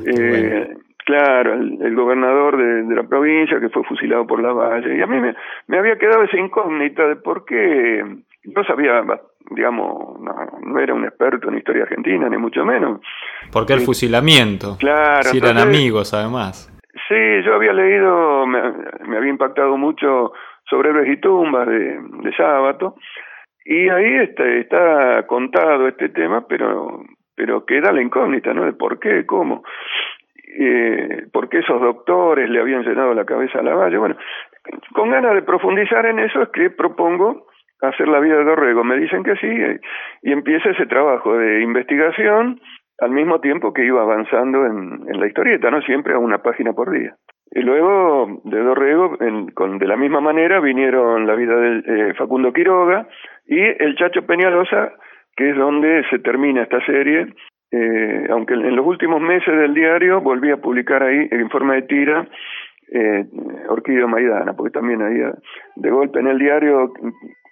[0.06, 0.68] eh,
[1.04, 4.96] Claro, el, gobernador de, de, la provincia que fue fusilado por la valle.
[4.96, 5.34] Y a mí me,
[5.66, 8.04] me había quedado esa incógnita de por qué
[8.44, 9.02] no sabía
[9.50, 13.00] digamos, no, no, era un experto en historia argentina, ni mucho menos.
[13.52, 14.76] ¿Por qué el fusilamiento?
[14.78, 15.24] Claro.
[15.24, 16.72] Si eran amigos, además.
[17.08, 18.60] Sí, yo había leído, me,
[19.06, 20.32] me había impactado mucho
[20.68, 22.94] sobre héroes y tumbas de, de Sábato,
[23.64, 27.02] y ahí está, está contado este tema, pero
[27.40, 28.66] pero queda la incógnita, ¿no?
[28.66, 29.62] De por qué, cómo,
[30.58, 33.96] eh, por qué esos doctores le habían llenado la cabeza a la valle.
[33.96, 34.16] Bueno,
[34.92, 37.46] con ganas de profundizar en eso es que propongo
[37.82, 38.84] hacer la vida de Dorrego.
[38.84, 39.48] Me dicen que sí
[40.22, 42.60] y empieza ese trabajo de investigación
[43.00, 45.80] al mismo tiempo que iba avanzando en, la historieta, ¿no?
[45.82, 47.14] Siempre a una página por día.
[47.50, 51.78] Y luego de Dorrego, en, con, de la misma manera, vinieron la vida de
[52.10, 53.08] eh, Facundo Quiroga
[53.46, 54.92] y el Chacho Peñalosa,
[55.34, 57.34] que es donde se termina esta serie.
[57.72, 61.82] Eh, aunque en los últimos meses del diario volví a publicar ahí en forma de
[61.82, 62.28] tira
[62.92, 63.24] eh,
[63.68, 65.32] Orquídea Maidana, porque también había
[65.76, 66.92] de golpe en el diario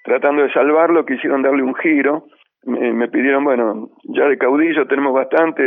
[0.05, 2.27] tratando de salvarlo, quisieron darle un giro.
[2.65, 5.63] Me, me, pidieron, bueno, ya de caudillo tenemos bastante,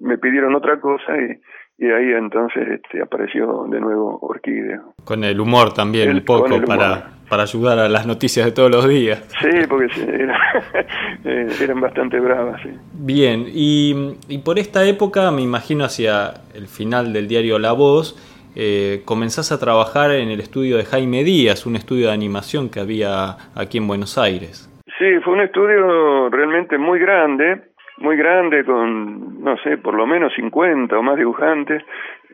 [0.00, 1.40] me pidieron otra cosa y,
[1.78, 4.82] y ahí entonces este, apareció de nuevo Orquídea.
[5.04, 6.64] Con el humor también, el, un poco, humor.
[6.64, 9.22] para, para ayudar a las noticias de todos los días.
[9.40, 10.38] Sí, porque era,
[11.24, 12.60] eh, eran bastante bravas.
[12.62, 12.70] Sí.
[12.94, 18.16] Bien, y, y por esta época, me imagino hacia el final del diario La Voz,
[18.56, 22.80] eh, comenzás a trabajar en el estudio de Jaime Díaz, un estudio de animación que
[22.80, 24.68] había aquí en Buenos Aires.
[24.98, 27.60] Sí, fue un estudio realmente muy grande,
[27.98, 31.82] muy grande, con, no sé, por lo menos 50 o más dibujantes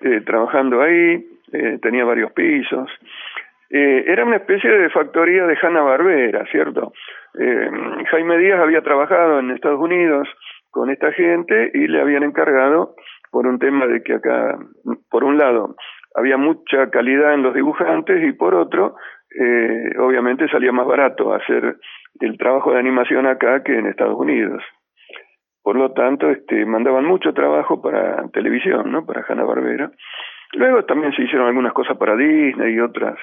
[0.00, 2.88] eh, trabajando ahí, eh, tenía varios pisos.
[3.70, 6.92] Eh, era una especie de factoría de Hanna-Barbera, ¿cierto?
[7.38, 7.70] Eh,
[8.11, 10.28] Jaime Díaz había trabajado en Estados Unidos
[10.70, 12.94] con esta gente y le habían encargado
[13.30, 14.58] por un tema de que acá,
[15.11, 15.76] por un lado,
[16.14, 18.96] había mucha calidad en los dibujantes y por otro,
[19.38, 21.77] eh, obviamente salía más barato hacer
[22.20, 24.62] el trabajo de animación acá que en Estados Unidos.
[25.62, 29.07] Por lo tanto, este, mandaban mucho trabajo para televisión, ¿no?
[29.07, 29.90] Para Hanna Barbera.
[30.55, 33.16] Luego también se hicieron algunas cosas para Disney y otras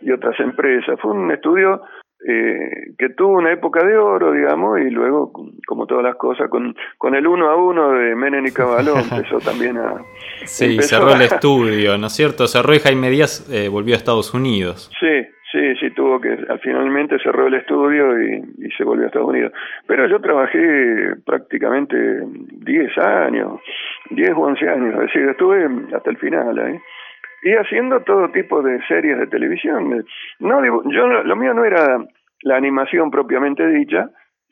[0.00, 1.00] y otras empresas.
[1.00, 1.82] Fue un estudio
[2.26, 5.30] eh, que tuvo una época de oro, digamos, y luego,
[5.66, 9.38] como todas las cosas, con, con el uno a uno de Menem y Caballo empezó
[9.38, 10.02] también a...
[10.44, 11.16] Sí, cerró a...
[11.16, 12.46] el estudio, ¿no es cierto?
[12.46, 14.90] Cerró y Jaime Díaz eh, volvió a Estados Unidos.
[14.98, 16.30] Sí, sí, sí, tuvo que...
[16.48, 19.52] Al finalmente cerró el estudio y, y se volvió a Estados Unidos.
[19.86, 23.60] Pero yo trabajé prácticamente 10 años,
[24.10, 26.74] 10 o 11 años, es decir, estuve hasta el final ahí.
[26.74, 26.80] ¿eh?
[27.46, 30.04] Y haciendo todo tipo de series de televisión.
[30.40, 32.04] No, yo lo mío no era
[32.42, 34.10] la animación propiamente dicha,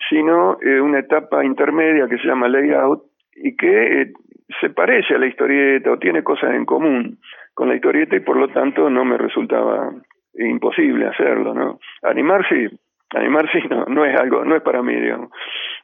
[0.09, 3.03] sino eh, una etapa intermedia que se llama layout
[3.35, 4.13] y que eh,
[4.61, 7.19] se parece a la historieta o tiene cosas en común
[7.53, 9.91] con la historieta y por lo tanto no me resultaba
[10.35, 11.81] imposible hacerlo, ¿no?
[12.03, 12.69] Animar sí,
[13.11, 15.31] animar sí no, no es algo, no es para mí, digamos.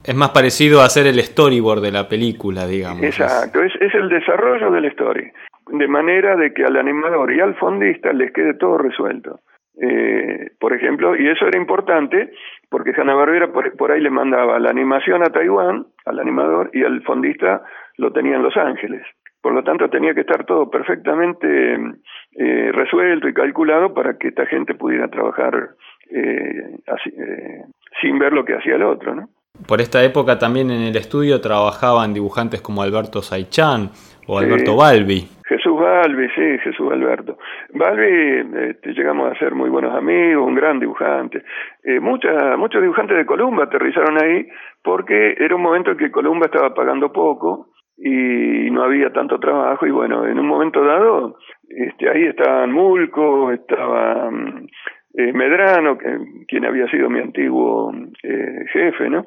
[0.05, 3.03] Es más parecido a hacer el storyboard de la película, digamos.
[3.03, 5.33] Exacto, es, es el desarrollo de la story,
[5.71, 9.41] de manera de que al animador y al fondista les quede todo resuelto.
[9.81, 12.33] Eh, por ejemplo, y eso era importante
[12.69, 17.03] porque Hanna-Barbera por, por, ahí le mandaba la animación a Taiwán, al animador, y al
[17.03, 17.63] fondista
[17.97, 19.03] lo tenía en Los Ángeles.
[19.41, 21.75] Por lo tanto, tenía que estar todo perfectamente
[22.37, 25.71] eh, resuelto y calculado para que esta gente pudiera trabajar
[26.11, 27.65] eh, así, eh,
[28.03, 29.29] sin ver lo que hacía el otro, ¿no?
[29.67, 33.91] Por esta época también en el estudio trabajaban dibujantes como Alberto Saichan
[34.27, 35.27] o Alberto Balbi.
[35.51, 37.37] Jesús Balbi, sí, Jesús Alberto.
[37.75, 41.43] Balbi, este, llegamos a ser muy buenos amigos, un gran dibujante.
[41.83, 44.47] Eh, muchos dibujantes de Columba aterrizaron ahí
[44.85, 49.85] porque era un momento en que Columba estaba pagando poco y no había tanto trabajo
[49.87, 51.37] y bueno, en un momento dado,
[51.69, 54.67] este, ahí estaban Mulco, estaba mm,
[55.15, 59.27] eh, Medrano, que, quien había sido mi antiguo eh, jefe, ¿no?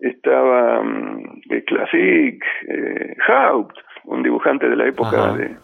[0.00, 5.56] Estaba mm, eh, Classic, eh, Haupt, un dibujante de la época de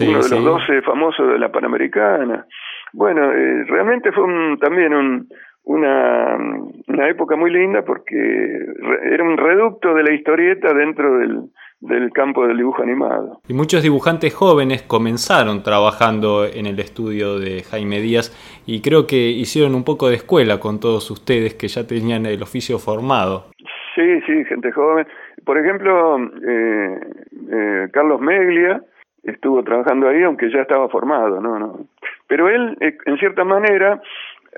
[0.00, 2.46] uno de los doce famosos de la Panamericana.
[2.92, 5.28] Bueno, eh, realmente fue un, también un,
[5.64, 6.36] una,
[6.86, 8.16] una época muy linda porque
[9.10, 11.42] era un reducto de la historieta dentro del,
[11.80, 13.40] del campo del dibujo animado.
[13.48, 18.32] Y muchos dibujantes jóvenes comenzaron trabajando en el estudio de Jaime Díaz
[18.66, 22.42] y creo que hicieron un poco de escuela con todos ustedes que ya tenían el
[22.42, 23.46] oficio formado.
[23.96, 25.06] Sí, sí, gente joven.
[25.44, 27.00] Por ejemplo, eh,
[27.50, 28.82] eh, Carlos Meglia
[29.24, 31.58] estuvo trabajando ahí, aunque ya estaba formado, ¿no?
[31.58, 31.80] no.
[32.28, 34.02] Pero él, eh, en cierta manera,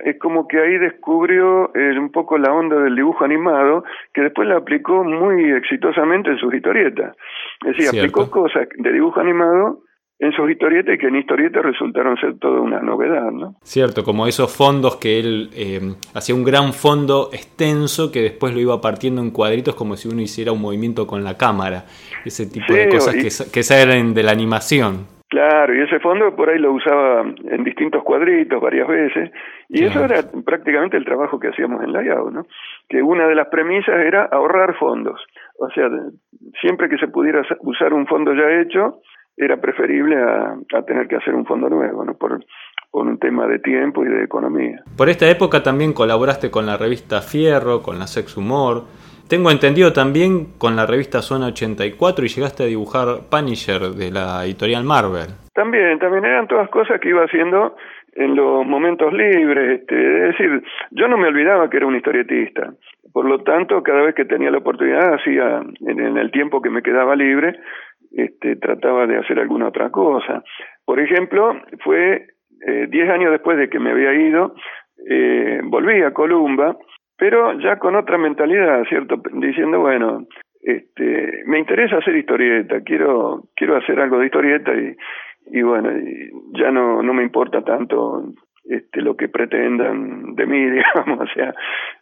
[0.05, 4.49] es como que ahí descubrió eh, un poco la onda del dibujo animado, que después
[4.49, 7.17] la aplicó muy exitosamente en sus historietas.
[7.65, 9.83] Es decir, aplicó cosas de dibujo animado
[10.21, 13.55] en sus historietas y que en historietas resultaron ser toda una novedad, ¿no?
[13.63, 15.81] Cierto, como esos fondos que él eh,
[16.15, 20.21] hacía un gran fondo extenso que después lo iba partiendo en cuadritos como si uno
[20.21, 21.85] hiciera un movimiento con la cámara.
[22.25, 25.19] Ese tipo de cosas que, que salen de la animación.
[25.29, 29.31] Claro, y ese fondo por ahí lo usaba en distintos cuadritos varias veces,
[29.69, 32.47] y eso era prácticamente el trabajo que hacíamos en Layout, ¿no?
[32.89, 35.21] Que una de las premisas era ahorrar fondos.
[35.59, 35.91] O sea,
[36.63, 39.03] siempre que se pudiera usar un fondo ya hecho,
[39.39, 42.15] era preferible a, a tener que hacer un fondo nuevo, ¿no?
[42.15, 42.41] Por,
[42.91, 44.83] por un tema de tiempo y de economía.
[44.97, 48.85] Por esta época también colaboraste con la revista Fierro, con la Sex Humor,
[49.29, 54.43] tengo entendido también con la revista Zona 84 y llegaste a dibujar Punisher de la
[54.47, 55.29] editorial Marvel.
[55.53, 57.77] También, también eran todas cosas que iba haciendo
[58.15, 59.81] en los momentos libres.
[59.81, 62.73] Este, es decir, yo no me olvidaba que era un historietista.
[63.13, 66.83] Por lo tanto, cada vez que tenía la oportunidad, hacía en, el tiempo que me
[66.83, 67.59] quedaba libre,
[68.13, 70.43] este, trataba de hacer alguna otra cosa.
[70.85, 72.27] Por ejemplo, fue
[72.61, 74.55] 10 eh, años después de que me había ido,
[75.09, 76.77] eh, volví a Columba
[77.19, 79.21] pero ya con otra mentalidad, ¿cierto?
[79.35, 80.25] Diciendo, bueno,
[80.63, 84.95] este, me interesa hacer historieta, quiero, quiero hacer algo de historieta y,
[85.51, 85.91] y bueno,
[86.53, 88.23] ya no, no me importa tanto
[88.69, 91.55] este, lo que pretendan de mí, digamos, o sea,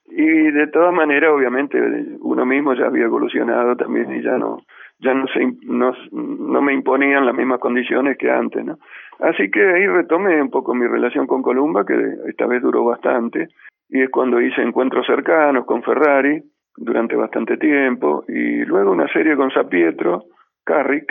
[0.08, 1.78] y de todas maneras, obviamente,
[2.20, 4.58] uno mismo ya había evolucionado también y ya no,
[4.98, 8.78] ya no se, no, no me imponían las mismas condiciones que antes, ¿no?
[9.20, 11.94] Así que ahí retomé un poco mi relación con Columba, que
[12.28, 13.48] esta vez duró bastante,
[13.88, 16.42] y es cuando hice encuentros cercanos con Ferrari
[16.76, 20.24] durante bastante tiempo y luego una serie con Sapietro,
[20.64, 21.10] Carrick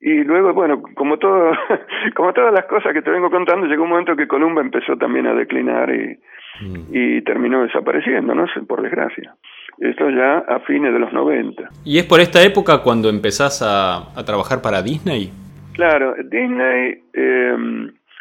[0.00, 1.52] y luego bueno como todo
[2.14, 5.26] como todas las cosas que te vengo contando llegó un momento que Columba empezó también
[5.26, 6.18] a declinar y,
[6.64, 6.84] mm.
[6.92, 9.34] y terminó desapareciendo no sé por desgracia.
[9.78, 14.18] Esto ya a fines de los 90 y es por esta época cuando empezás a,
[14.18, 15.30] a trabajar para Disney
[15.74, 17.56] claro Disney eh,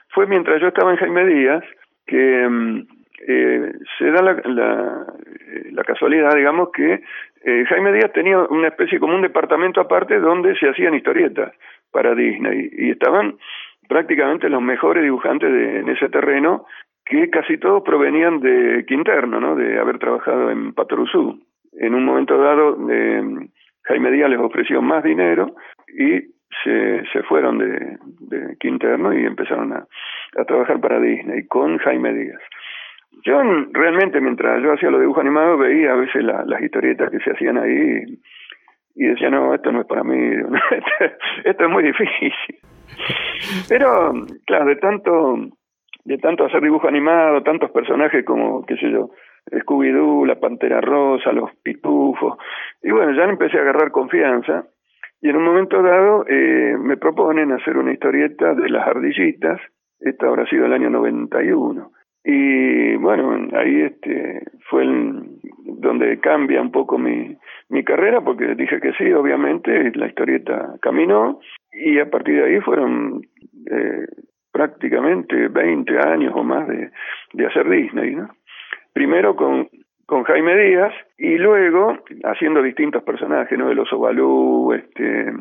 [0.10, 1.64] fue mientras yo estaba en Jaime Díaz
[2.08, 2.86] que em,
[3.28, 5.06] eh, se da la, la,
[5.72, 7.02] la, casualidad, digamos, que
[7.46, 11.54] eh, Jaime Díaz tenía una especie como un departamento aparte donde se hacían historietas
[11.92, 13.38] para Disney y estaban
[13.88, 16.66] prácticamente los mejores dibujantes de, en ese terreno
[17.06, 19.56] que casi todos provenían de Quinterno, ¿no?
[19.56, 21.40] de haber trabajado en Patoruzú.
[21.74, 23.22] En un momento dado, eh,
[23.84, 25.54] Jaime Díaz les ofreció más dinero
[25.88, 29.86] y se, se fueron de, de Quinterno y empezaron a,
[30.38, 32.42] a trabajar para Disney con Jaime Díaz.
[33.26, 37.32] Yo realmente mientras yo hacía los dibujos animados veía a veces las historietas que se
[37.32, 38.20] hacían ahí
[38.96, 40.18] y decía, no, esto no es para mí,
[41.44, 42.34] esto es muy difícil.
[43.68, 44.14] Pero,
[44.46, 45.38] claro, de tanto,
[46.06, 49.10] de tanto hacer dibujo animado, tantos personajes como, qué sé yo,
[49.52, 52.38] Scooby-Doo, la Pantera Rosa, los Pitufos,
[52.82, 54.66] y bueno, ya empecé a agarrar confianza,
[55.22, 59.60] y en un momento dado eh, me proponen hacer una historieta de las ardillitas,
[60.00, 61.92] esta habrá sido el año 91.
[62.26, 65.24] Y bueno, ahí este fue el,
[65.64, 67.38] donde cambia un poco mi,
[67.70, 71.40] mi carrera, porque dije que sí, obviamente, la historieta caminó,
[71.72, 73.22] y a partir de ahí fueron
[73.70, 74.08] eh,
[74.52, 76.90] prácticamente 20 años o más de,
[77.34, 78.30] de hacer Disney, ¿no?
[78.94, 79.68] Primero con,
[80.06, 83.70] con Jaime Díaz y luego haciendo distintos personajes, ¿no?
[83.70, 85.34] El oso Balú, este,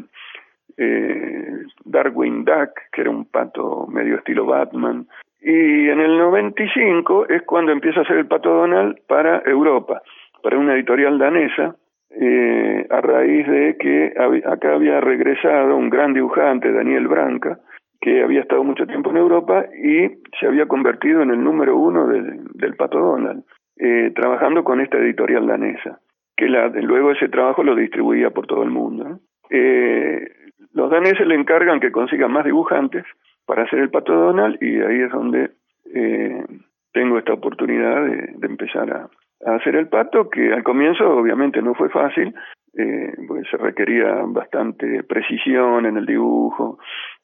[0.77, 1.53] eh,
[1.85, 5.07] Darwin Duck, que era un pato medio estilo Batman.
[5.47, 10.01] Y en el 95 es cuando empieza a hacer el pato Donald para Europa,
[10.43, 11.77] para una editorial danesa,
[12.19, 14.15] eh, a raíz de que
[14.47, 17.59] acá había regresado un gran dibujante, Daniel Branca,
[18.01, 20.09] que había estado mucho tiempo en Europa y
[20.41, 23.45] se había convertido en el número uno del Pato Donald,
[23.77, 25.99] eh, trabajando con esta editorial danesa,
[26.39, 29.19] que la, luego ese trabajo lo distribuía por todo el mundo.
[29.51, 30.27] Eh,
[30.73, 33.05] los daneses le encargan que consigan más dibujantes
[33.47, 35.51] para hacer el Pato Donald y ahí es donde
[35.95, 36.45] eh,
[36.93, 39.11] tengo esta oportunidad de, empezar a,
[39.57, 42.35] hacer el pato, que al comienzo obviamente no fue fácil,
[42.79, 46.79] eh, porque se requería bastante precisión en el dibujo,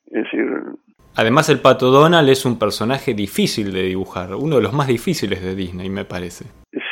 [0.06, 0.46] es decir...
[1.16, 5.42] Además el pato Donald es un personaje difícil de dibujar, uno de los más difíciles
[5.42, 6.44] de Disney, me parece.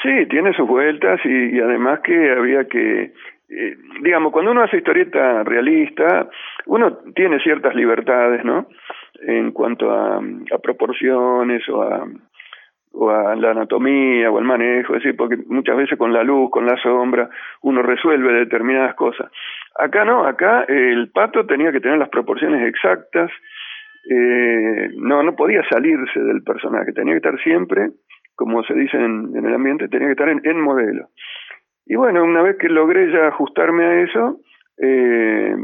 [0.03, 3.13] Sí, tiene sus vueltas y además que había que
[3.51, 6.29] eh, digamos, cuando uno hace historieta realista,
[6.67, 8.67] uno tiene ciertas libertades, ¿no?
[9.21, 10.21] En cuanto a,
[10.63, 16.23] proporciones o a, la anatomía o al manejo, es decir, porque muchas veces con la
[16.23, 17.29] luz, con la sombra,
[17.63, 19.31] uno resuelve determinadas cosas.
[19.79, 23.31] Acá no, acá el pato tenía que tener las proporciones exactas,
[24.11, 27.91] eh, no, no podía salirse del personaje, tenía que estar siempre,
[28.35, 31.09] como se dice en, el ambiente, tenía que estar en modelo.
[31.89, 34.41] Y bueno, una vez que logré ya ajustarme a eso,
[34.77, 35.57] eh,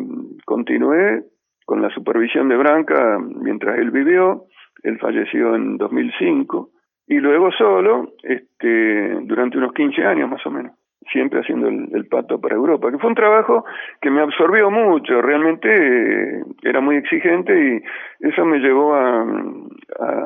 [0.47, 1.23] continué
[1.65, 4.45] con la supervisión de Branca mientras él vivió,
[4.83, 6.71] él falleció en 2005,
[7.07, 10.73] y luego solo, este, durante unos 15 años más o menos,
[11.13, 13.65] siempre haciendo el, pato para Europa, que fue un trabajo
[14.01, 17.83] que me absorbió mucho, realmente eh, era muy exigente
[18.21, 19.27] y eso me llevó a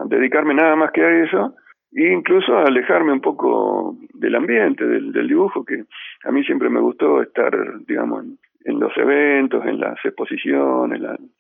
[0.07, 1.55] dedicarme nada más que a eso,
[1.93, 5.85] e incluso alejarme un poco del ambiente, del, dibujo, que
[6.25, 7.53] a mí siempre me gustó estar,
[7.87, 11.31] digamos, en, los eventos, en las exposiciones, en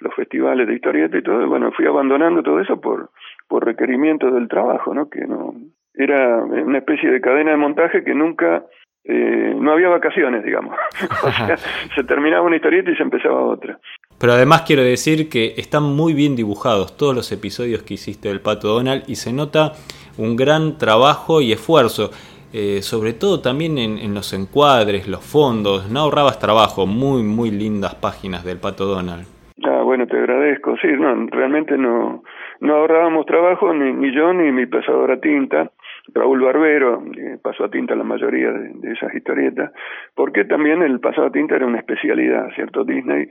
[0.00, 1.46] los festivales de historieta y todo.
[1.48, 3.10] Bueno, fui abandonando todo eso por,
[3.48, 5.08] por requerimiento del trabajo, ¿no?
[5.08, 5.54] Que no
[5.94, 8.64] era una especie de cadena de montaje que nunca
[9.04, 10.76] eh, no había vacaciones, digamos.
[11.24, 11.56] o sea,
[11.94, 13.78] se terminaba una historieta y se empezaba otra.
[14.20, 18.40] Pero además quiero decir que están muy bien dibujados todos los episodios que hiciste del
[18.40, 19.72] Pato Donald y se nota
[20.18, 22.10] un gran trabajo y esfuerzo.
[22.52, 27.94] Eh, sobre todo también en, los encuadres, los fondos, no ahorrabas trabajo, muy, muy lindas
[27.94, 29.26] páginas del Pato Donald.
[29.64, 32.22] Ah, bueno, te agradezco, sí, no, realmente no,
[32.60, 35.70] no ahorrábamos trabajo, ni, ni yo ni mi pesadora tinta,
[36.14, 37.02] Raúl Barbero
[37.42, 39.72] pasó a tinta la mayoría de, esas historietas,
[40.14, 42.84] porque también el pasado a tinta era una especialidad, ¿cierto?
[42.84, 43.28] Disney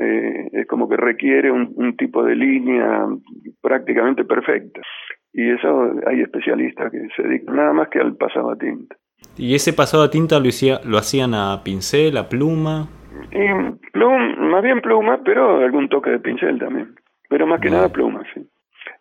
[0.00, 3.06] eh, es como que requiere un, tipo de línea
[3.60, 4.80] prácticamente perfecta.
[5.34, 8.96] Y eso hay especialistas que se dedican nada más que al pasado a tinta.
[9.36, 10.48] ¿Y ese pasado a tinta lo,
[10.84, 12.88] lo hacían a pincel, a pluma?
[13.32, 13.48] Y
[13.94, 16.94] más bien pluma, pero algún toque de pincel también.
[17.28, 18.46] Pero más que nada pluma, sí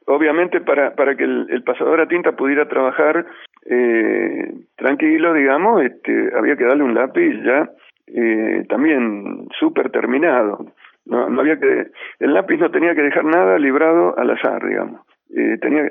[0.06, 3.26] obviamente para, para que el, pasador a tinta pudiera trabajar
[3.66, 7.70] eh, tranquilo, digamos, este, había que darle un lápiz ya
[8.08, 10.66] eh, también súper terminado.
[11.06, 11.88] No, no había que,
[12.20, 15.02] el lápiz no tenía que dejar nada librado al azar, digamos.
[15.36, 15.84] Eh, tenía,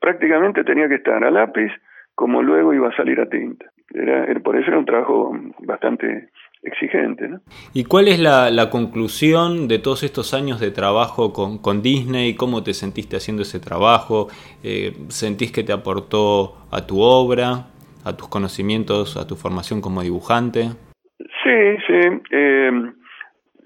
[0.00, 1.70] prácticamente tenía que estar a lápiz
[2.14, 3.66] como luego iba a salir a tinta.
[3.92, 6.28] Era, por eso era un trabajo bastante
[6.62, 7.28] exigente.
[7.28, 7.40] ¿no?
[7.72, 12.34] ¿Y cuál es la, la, conclusión de todos estos años de trabajo con, con Disney?
[12.34, 14.28] ¿Cómo te sentiste haciendo ese trabajo?
[14.62, 17.66] Eh, ¿Sentís que te aportó a tu obra,
[18.04, 20.70] a tus conocimientos, a tu formación como dibujante?
[21.18, 22.22] Sí, sí.
[22.30, 22.70] Eh,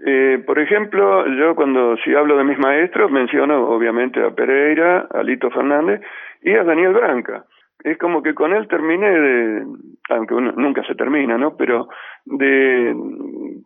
[0.06, 5.22] eh, por ejemplo, yo cuando si hablo de mis maestros menciono obviamente a Pereira, a
[5.22, 6.00] Lito Fernández
[6.42, 7.44] y a Daniel Branca
[7.84, 9.66] es como que con él terminé de,
[10.10, 11.56] aunque uno nunca se termina, ¿no?
[11.56, 11.88] Pero
[12.24, 12.94] de,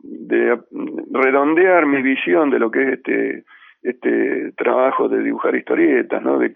[0.03, 0.59] de
[1.12, 3.45] redondear mi visión de lo que es este
[3.83, 6.39] este trabajo de dibujar historietas, ¿no?
[6.39, 6.53] De,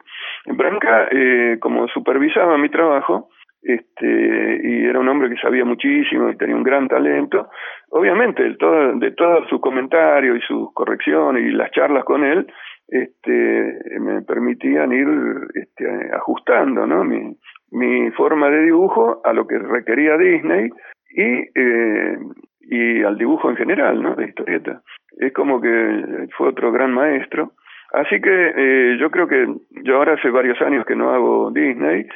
[0.47, 3.31] Branca, eh, como supervisaba mi trabajo,
[3.67, 7.49] este, y era un hombre que sabía muchísimo y tenía un gran talento,
[7.91, 12.47] obviamente de todo, de todos sus comentarios y sus correcciones y las charlas con él,
[12.87, 15.09] este, me permitían ir
[15.55, 17.03] este, ajustando ¿no?
[17.03, 17.37] mi,
[17.73, 20.71] mi forma de dibujo a lo que requería Disney
[21.11, 22.19] y, eh,
[22.61, 24.15] y al dibujo en general, ¿no?
[24.15, 24.81] de historieta.
[25.19, 27.53] Es como que fue otro gran maestro.
[27.93, 29.47] Así que eh, yo creo que
[29.83, 32.07] yo ahora hace varios años que no hago Disney,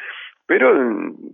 [0.51, 0.69] pero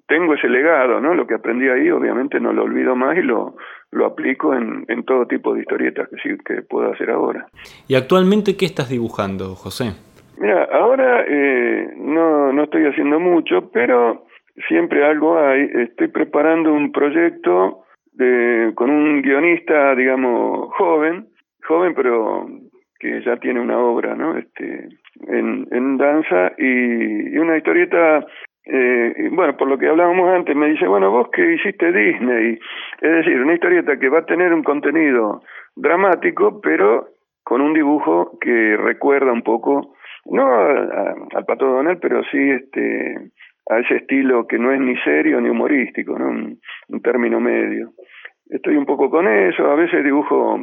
[0.08, 1.14] tengo ese legado, ¿no?
[1.14, 3.56] Lo que aprendí ahí, obviamente no lo olvido más y lo,
[3.90, 7.46] lo aplico en, en todo tipo de historietas que sí que puedo hacer ahora.
[7.88, 9.94] ¿Y actualmente qué estás dibujando, José?
[10.38, 14.26] Mira, ahora eh, no, no estoy haciendo mucho, pero
[14.68, 15.62] siempre algo hay.
[15.62, 21.28] Estoy preparando un proyecto de, con un guionista, digamos, joven,
[21.66, 22.46] joven pero
[23.00, 24.36] que ya tiene una obra, ¿no?
[24.36, 24.88] Este,
[25.26, 28.26] en, en danza y, una historieta,
[28.66, 32.58] eh, bueno, por lo que hablábamos antes, me dice, bueno, vos que hiciste Disney,
[33.00, 35.42] es decir, una historieta que va a tener un contenido
[35.76, 37.08] dramático, pero
[37.44, 39.94] con un dibujo que recuerda un poco,
[40.24, 43.30] no al Pato Donald, pero sí este
[43.68, 46.28] a ese estilo que no es ni serio ni humorístico, ¿no?
[46.88, 47.90] un término medio.
[48.48, 50.60] Estoy un poco con eso, a veces dibujo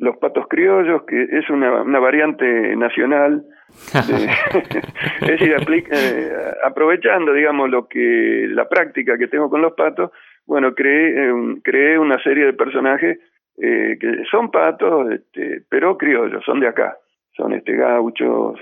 [0.00, 3.44] los patos criollos, que es una, una variante nacional.
[3.94, 5.54] es decir,
[5.90, 6.30] eh,
[6.64, 10.10] aprovechando, digamos, lo que la práctica que tengo con los patos,
[10.46, 11.32] bueno, creé, eh,
[11.62, 13.18] creé una serie de personajes
[13.60, 16.96] eh, que son patos, este, pero criollos, son de acá,
[17.36, 18.58] son este gauchos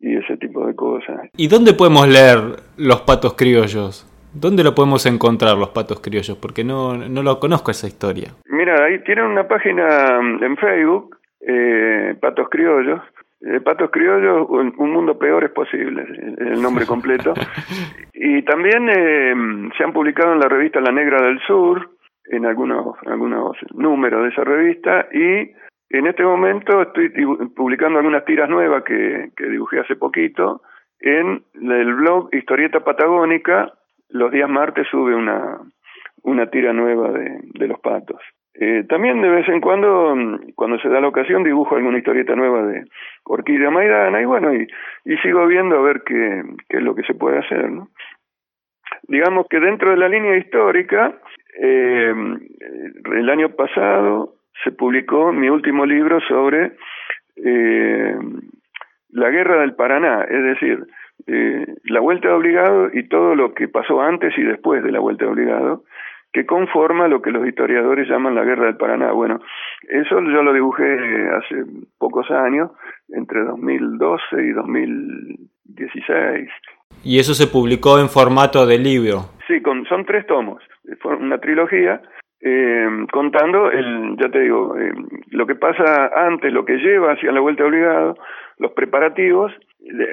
[0.00, 1.28] y ese tipo de cosas.
[1.36, 2.38] ¿Y dónde podemos leer
[2.76, 4.09] los patos criollos?
[4.32, 6.36] ¿Dónde lo podemos encontrar los patos criollos?
[6.36, 8.30] Porque no, no lo conozco esa historia.
[8.46, 13.00] Mira, ahí tienen una página mm, en Facebook, eh, Patos Criollos.
[13.40, 16.04] Eh, Patos Criollos, un, mundo peor es posible,
[16.38, 17.32] el nombre completo.
[18.12, 19.34] y también eh,
[19.76, 21.90] se han publicado en la revista La Negra del Sur,
[22.26, 25.50] en algunos, algunos números de esa revista, y
[25.88, 27.08] en este momento estoy
[27.56, 30.62] publicando algunas tiras nuevas que, que dibujé hace poquito
[31.00, 33.72] en el blog Historieta Patagónica,
[34.10, 35.58] los días martes sube una,
[36.22, 38.20] una tira nueva de, de los patos.
[38.54, 42.34] Eh, también de vez en cuando, mm, cuando se da la ocasión, dibujo alguna historieta
[42.34, 42.84] nueva de
[43.24, 44.66] Orquídea Maidana y bueno, y,
[45.22, 47.88] sigo viendo a ver qué, qué es lo que se puede hacer, ¿no?
[49.08, 51.14] Digamos que dentro de la línea histórica,
[51.58, 52.12] eh,
[53.12, 56.72] el año pasado se publicó mi último libro sobre
[57.36, 58.16] eh,
[59.10, 60.86] la guerra del Paraná, es decir,
[61.26, 65.00] eh, la vuelta de obligado y todo lo que pasó antes y después de la
[65.00, 65.84] vuelta de obligado,
[66.32, 69.12] que conforma lo que los historiadores llaman la guerra del Paraná.
[69.12, 69.40] Bueno,
[69.88, 70.84] eso yo lo dibujé
[71.30, 71.64] hace
[71.98, 72.70] pocos años,
[73.08, 76.48] entre 2012 y 2016.
[77.02, 79.30] ¿Y eso se publicó en formato de libro?
[79.48, 80.62] Sí, con, son tres tomos,
[81.04, 82.00] una trilogía,
[82.40, 84.92] eh, contando, el, ya te digo, eh,
[85.30, 88.16] lo que pasa antes, lo que lleva hacia la vuelta de obligado,
[88.58, 89.52] los preparativos,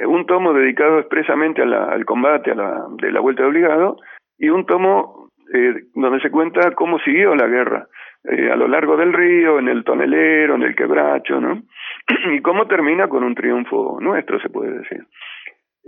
[0.08, 3.98] un tomo dedicado expresamente al combate a la, de la vuelta de obligado
[4.38, 7.88] y un tomo eh, donde se cuenta cómo siguió la guerra
[8.24, 11.62] eh, a lo largo del río, en el tonelero, en el quebracho, ¿no?
[12.34, 15.06] y cómo termina con un triunfo nuestro, se puede decir.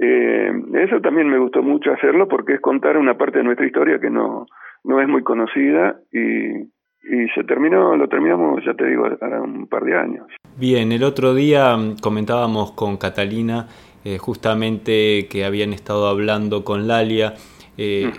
[0.01, 3.99] Eh, eso también me gustó mucho hacerlo porque es contar una parte de nuestra historia
[3.99, 4.45] que no,
[4.85, 6.69] no es muy conocida y,
[7.03, 10.27] y se terminó, lo terminamos, ya te digo, hace un par de años.
[10.57, 13.67] Bien, el otro día mm, comentábamos con Catalina
[14.03, 17.33] eh, justamente que habían estado hablando con Lalia
[17.77, 18.11] eh,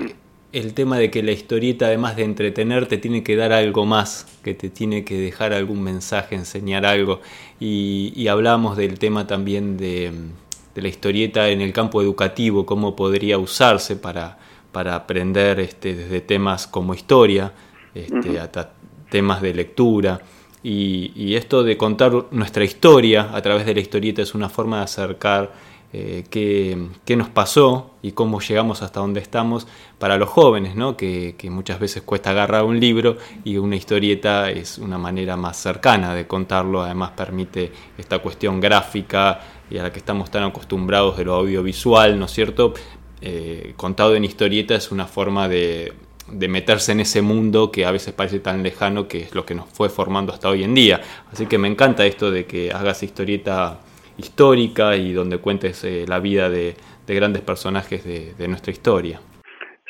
[0.53, 4.55] el tema de que la historieta además de entretenerte tiene que dar algo más, que
[4.55, 7.21] te tiene que dejar algún mensaje, enseñar algo.
[7.61, 12.67] Y, y hablamos del tema también de, mm, de, la historieta en el campo educativo,
[12.67, 14.39] cómo podría usarse para,
[14.73, 17.53] para aprender este, desde temas como historia
[17.95, 18.73] este, hasta
[19.11, 20.21] temas de lectura.
[20.63, 24.85] Y, esto de contar nuestra historia a través de la historieta es una forma de
[24.85, 25.53] acercar
[25.93, 29.67] eh, qué, nos pasó y cómo llegamos hasta donde estamos
[29.99, 30.97] para los jóvenes, ¿no?
[30.97, 36.15] que, muchas veces cuesta agarrar un libro y una historieta es una manera más cercana
[36.15, 41.25] de contarlo, además permite esta cuestión gráfica y a la que estamos tan acostumbrados de
[41.25, 42.75] lo audiovisual, ¿no es cierto?
[43.23, 45.93] Eh, contado en historieta es una forma de
[46.33, 49.55] de meterse en ese mundo que a veces parece tan lejano que es lo que
[49.55, 51.01] nos fue formando hasta hoy en día.
[51.33, 53.79] Así que me encanta esto de que hagas historieta
[54.17, 56.75] histórica y donde cuentes eh, la vida de,
[57.09, 59.19] grandes personajes de, nuestra historia.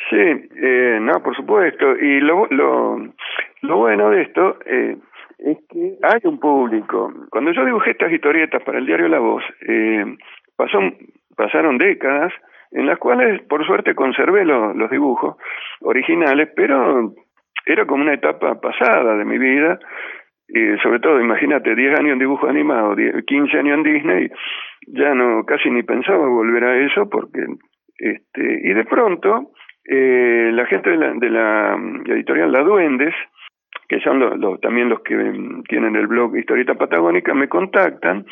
[0.09, 1.95] Sí, eh, no, por supuesto.
[1.99, 2.97] Y lo, lo,
[3.61, 4.97] lo bueno de esto eh,
[5.39, 7.13] es que hay un público.
[7.31, 9.45] Cuando yo dibujé estas historietas para el diario La Voz,
[10.57, 10.79] pasó,
[11.37, 12.33] pasaron décadas
[12.73, 15.37] en las cuales por suerte conservé los dibujos
[15.81, 17.13] originales, pero
[17.67, 19.79] era como una etapa pasada de mi vida,
[20.49, 24.31] y sobre todo, imagínate, 10 años en dibujo animado, 15 años en Disney,
[24.89, 27.45] ya no casi ni pensaba volver a eso porque
[27.99, 29.53] este y de pronto
[29.85, 31.77] eh, la gente de la, de la
[32.07, 33.15] editorial La Duendes
[33.91, 35.17] que son los, también los que
[35.69, 38.25] tienen el blog Historieta Patagónica, me contactan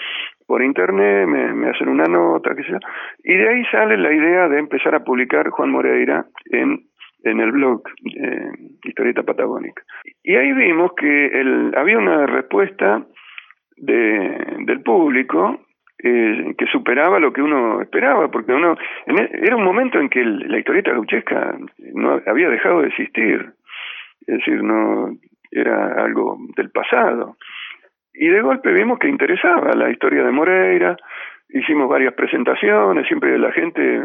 [0.46, 2.78] por internet, me, hacen una nota, que sea,
[3.24, 6.87] y de ahí sale la idea de empezar a publicar Juan Moreira en,
[7.30, 8.50] en el blog eh,
[8.84, 9.82] Historieta Patagónica.
[10.22, 13.06] Y ahí vimos que el, había una respuesta
[13.76, 15.60] de, del público
[16.02, 18.76] eh, que superaba lo que uno esperaba, porque uno
[19.06, 21.58] e, era un momento en que la historieta gauchesca
[21.94, 23.52] no había dejado de existir,
[24.20, 25.10] es decir, no
[25.50, 27.36] era algo del pasado.
[28.14, 30.96] Y de golpe vimos que interesaba la historia de Moreira,
[31.48, 34.04] hicimos varias presentaciones, siempre la gente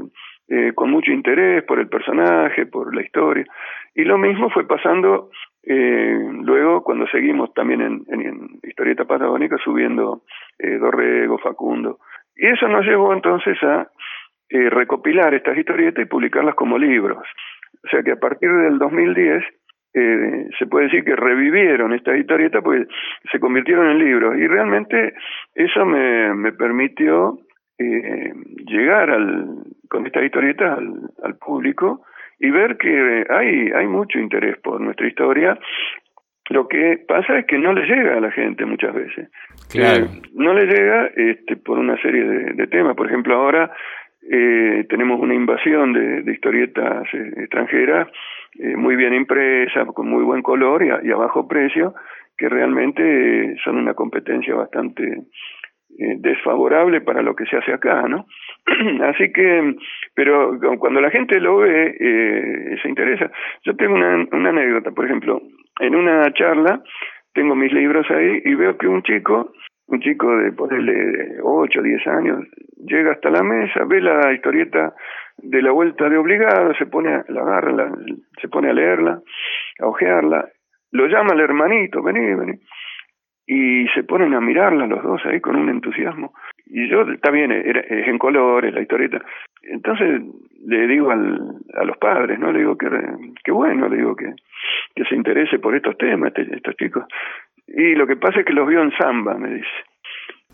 [0.53, 3.43] eh, con mucho interés por el personaje, por la historia,
[3.95, 5.31] y lo mismo fue pasando
[5.63, 10.21] eh, luego cuando seguimos también en, en, Historieta Patagónica subiendo
[10.59, 11.97] eh, Dorrego, Facundo.
[12.35, 13.87] Y eso nos llevó entonces a
[14.49, 17.25] eh, recopilar estas historietas y publicarlas como libros.
[17.83, 19.43] O sea que a partir del 2010
[19.95, 22.85] eh, se puede decir que revivieron estas historietas porque
[23.31, 24.37] se convirtieron en libros.
[24.37, 25.15] Y realmente
[25.55, 27.39] eso me permitió
[27.77, 28.33] eh,
[28.65, 30.93] llegar al, con estas historietas al,
[31.23, 32.03] al público
[32.39, 35.57] y ver que hay, hay mucho interés por nuestra historia.
[36.49, 39.29] Lo que pasa es que no le llega a la gente muchas veces.
[39.71, 40.05] Claro.
[40.05, 42.95] Eh, no le llega este, por una serie de, temas.
[42.95, 43.71] Por ejemplo, ahora
[44.29, 48.09] eh, tenemos una invasión de, historietas eh, extranjeras
[48.59, 51.95] eh, muy bien impresas, con muy buen color y a, y a bajo precio,
[52.37, 55.23] que realmente son una competencia bastante eh,
[55.97, 58.25] desfavorable para lo que se hace acá, ¿no?
[59.03, 59.75] Así que,
[60.15, 63.31] pero cuando la gente lo ve, eh, se interesa.
[63.63, 65.41] Yo tengo una, una anécdota, por ejemplo,
[65.79, 66.81] en una charla,
[67.33, 69.51] tengo mis libros ahí y veo que un chico,
[69.87, 72.39] un chico de, ponerle 8 o 10 años,
[72.77, 74.93] llega hasta la mesa, ve la historieta
[75.37, 77.91] de la vuelta de obligado, se pone a, la agarra,
[78.39, 79.19] se pone a leerla,
[79.79, 80.47] a ojearla,
[80.91, 82.59] lo llama al hermanito, vení, vení,
[83.45, 86.33] y se ponen a mirarla los dos ahí con un entusiasmo.
[86.65, 89.21] Y yo, está bien, es en colores la historieta.
[89.63, 90.21] Entonces
[90.65, 91.39] le digo al,
[91.75, 92.51] a los padres, ¿no?
[92.51, 92.87] Le digo que,
[93.43, 94.33] que bueno, le digo que,
[94.95, 97.05] que se interese por estos temas, este, estos chicos.
[97.67, 99.67] Y lo que pasa es que los vio en Samba, me dice,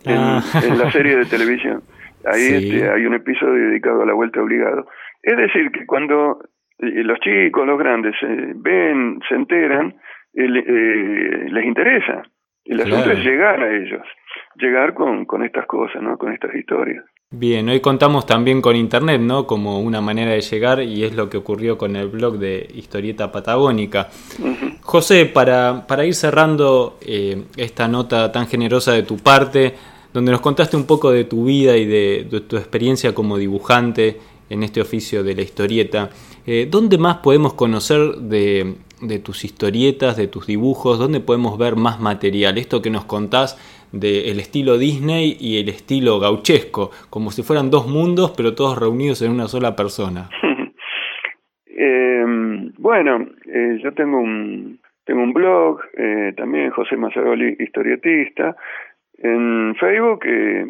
[0.06, 0.42] en, ah.
[0.64, 1.82] en la serie de televisión.
[2.26, 4.88] Ahí este, hay un episodio dedicado a la vuelta obligado.
[5.24, 6.40] Es decir, que cuando
[6.80, 9.96] eh, los chicos, los grandes, se ven, se enteran,
[10.34, 12.24] eh, eh les interesa.
[12.70, 14.04] El asunto es llegar a ellos,
[14.56, 16.20] llegar con, con estas cosas, ¿no?
[16.20, 17.04] Con estas historias.
[17.32, 19.48] Bien, hoy contamos también con Internet, ¿no?
[19.48, 23.32] Como una manera de llegar y es lo que ocurrió con el blog de Historieta
[23.32, 24.10] Patagónica.
[24.82, 29.74] José, para, para ir cerrando eh, esta nota tan generosa de tu parte,
[30.14, 34.64] donde nos contaste un poco de tu vida y de, tu experiencia como dibujante en
[34.64, 36.10] este oficio de la historieta,
[36.46, 41.76] eh, ¿dónde más podemos conocer de, de tus historietas, de tus dibujos, dónde podemos ver
[41.76, 42.58] más material.
[42.58, 43.58] Esto que nos contás
[43.92, 49.22] del estilo Disney y el estilo gauchesco, como si fueran dos mundos, pero todos reunidos
[49.22, 50.30] en una sola persona.
[51.66, 52.26] eh,
[52.78, 58.56] bueno, eh, yo tengo un, tengo un blog, eh, también José Mazzaroli, historietista.
[59.18, 60.66] En Facebook eh,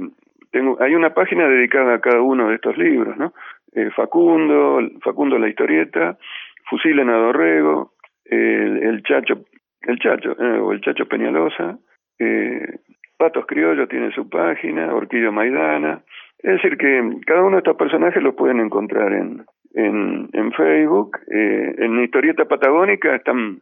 [0.52, 3.34] tengo, hay una página dedicada a cada uno de estos libros, ¿no?
[3.96, 6.18] Facundo, Facundo la historieta,
[6.70, 7.94] Fusil en Adorrego,
[8.26, 9.46] el, Chacho,
[9.82, 11.78] el Chacho, eh, o el Chacho Peñalosa,
[12.20, 12.80] eh,
[13.18, 16.04] Patos Criollo tiene su página, Orquídeo Maidana,
[16.40, 21.18] es decir que cada uno de estos personajes los pueden encontrar en, en, en Facebook,
[21.30, 23.62] eh, en Historieta Patagónica están,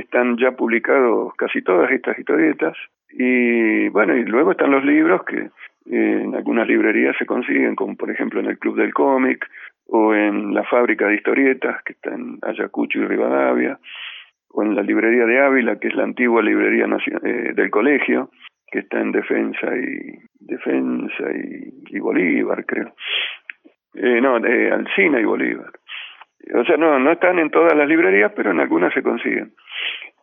[0.00, 2.76] están ya publicados casi todas estas historietas,
[3.10, 7.96] y bueno, y luego están los libros que eh, en algunas librerías se consiguen, como
[7.96, 9.46] por ejemplo en el Club del Cómic,
[9.88, 13.78] o en la fábrica de historietas que está en Ayacucho y Rivadavia,
[14.50, 16.86] o en la librería de Ávila, que es la antigua librería
[17.22, 18.30] eh, del colegio,
[18.70, 21.24] que está en Defensa y Defensa
[21.90, 22.92] y, Bolívar, creo.
[23.94, 25.72] Eh, no, de Alcina y Bolívar.
[26.54, 29.52] O sea, no, no están en todas las librerías, pero en algunas se consiguen.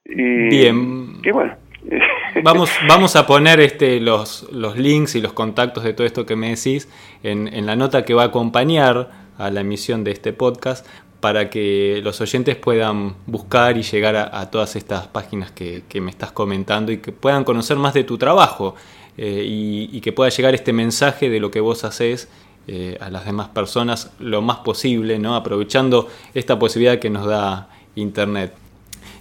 [0.05, 1.17] Y, Bien.
[1.23, 1.55] Y bueno.
[2.43, 6.37] vamos, vamos a poner este, los, los links y los contactos de todo esto que
[6.37, 6.87] me decís
[7.23, 10.87] en, en la nota que va a acompañar a la emisión de este podcast
[11.23, 16.33] para que los oyentes puedan buscar y llegar a, todas estas páginas que, me estás
[16.33, 18.75] comentando y que puedan conocer más de tu trabajo
[19.17, 22.29] eh, y, que pueda llegar este mensaje de lo que vos haces
[22.67, 25.35] eh, a las demás personas lo más posible, ¿no?
[25.35, 28.53] aprovechando esta posibilidad que nos da Internet.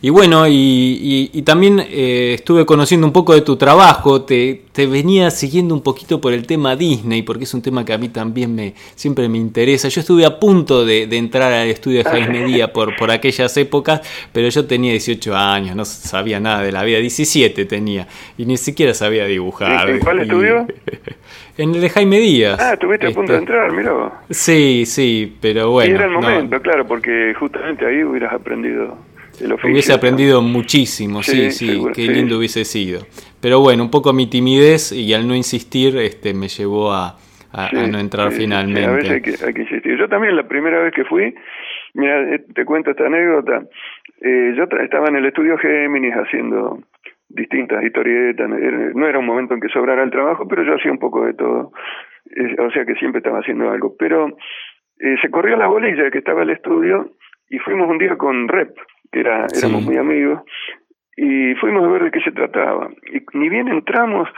[0.04, 5.30] Y bueno, y, también eh, estuve conociendo un poco de tu trabajo, te, te, venía
[5.30, 8.52] siguiendo un poquito por el tema Disney, porque es un tema que a mí también
[8.52, 9.86] me siempre me interesa.
[9.88, 14.00] Yo estuve a punto de, entrar al estudio de Jaime Díaz por, por aquellas épocas,
[14.32, 18.56] pero yo tenía 18 años, no sabía nada de la vida, 17 tenía, y ni
[18.56, 19.88] siquiera sabía dibujar.
[19.88, 20.66] ¿En cuál estudio?
[21.58, 22.58] En el de Jaime Díaz.
[22.60, 24.22] Ah, estuviste a punto de este, entrar, mira.
[24.30, 25.92] Sí, sí, pero bueno.
[25.92, 28.96] Y era el momento, claro, porque justamente ahí hubieras aprendido
[29.40, 29.70] el oficio.
[29.70, 33.00] Hubiese aprendido muchísimo, sí, sí, qué lindo hubiese sido.
[33.40, 37.18] Pero bueno, un poco mi timidez y al no insistir este, me llevó a,
[37.72, 38.84] no entrar finalmente.
[38.84, 39.98] a veces hay que, hay que, insistir.
[39.98, 41.34] Yo también la primera vez que fui,
[41.92, 43.62] mira, eh, te cuento esta anécdota,
[44.22, 46.78] eh, yo estaba en el estudio Géminis haciendo
[47.34, 50.98] distintas historietas, no era un momento en que sobrara el trabajo, pero yo hacía un
[50.98, 51.72] poco de todo,
[52.58, 54.28] o sea que siempre estaba haciendo algo, pero
[54.98, 57.10] eh, se corrió la bolilla que estaba el estudio
[57.48, 58.74] y fuimos un día con Rep,
[59.10, 60.42] que era, éramos muy amigos,
[61.16, 62.88] y fuimos a ver de qué se trataba.
[63.12, 64.28] Y ni bien entramos,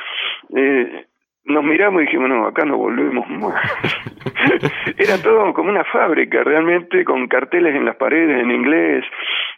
[0.56, 1.06] eh,
[1.46, 3.54] nos miramos y dijimos, no, acá no volvemos más.
[4.98, 9.04] Era todo como una fábrica, realmente, con carteles en las paredes en inglés,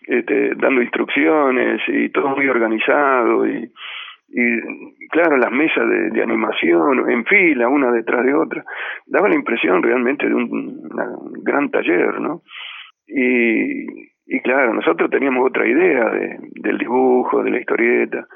[0.03, 3.47] este, dando instrucciones y todo muy organizado.
[3.47, 3.70] Y,
[4.28, 8.64] y claro, las mesas de, de, animación en fila, una detrás de otra.
[9.07, 10.89] Daba la impresión realmente de un,
[11.45, 12.43] gran taller, ¿no?
[13.07, 13.87] Y,
[14.26, 18.26] y claro, nosotros teníamos otra idea de, del dibujo, de la historieta.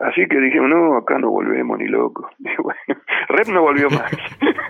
[0.00, 2.28] Así que dijimos, no, acá no volvemos ni loco.
[2.38, 4.10] Y bueno, Red no volvió más.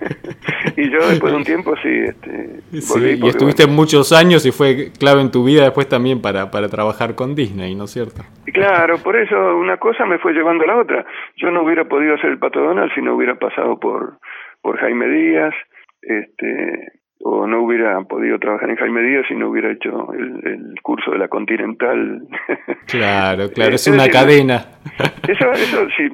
[0.77, 5.21] y yo después de un tiempo sí, este, y estuviste muchos años y fue clave
[5.21, 8.23] en tu vida después también para, para trabajar con Disney, ¿no es cierto?
[8.53, 11.05] Claro, por eso una cosa me fue llevando a la otra.
[11.37, 14.19] Yo no hubiera podido hacer el Pato Donald si no hubiera pasado por,
[14.61, 15.53] por Jaime Díaz,
[16.01, 16.93] este,
[17.25, 21.17] o no hubiera podido trabajar en Jaime Díaz si no hubiera hecho el, curso de
[21.19, 22.21] la Continental.
[22.87, 24.65] Claro, claro, es una cadena.
[25.27, 26.09] Eso, eso sí,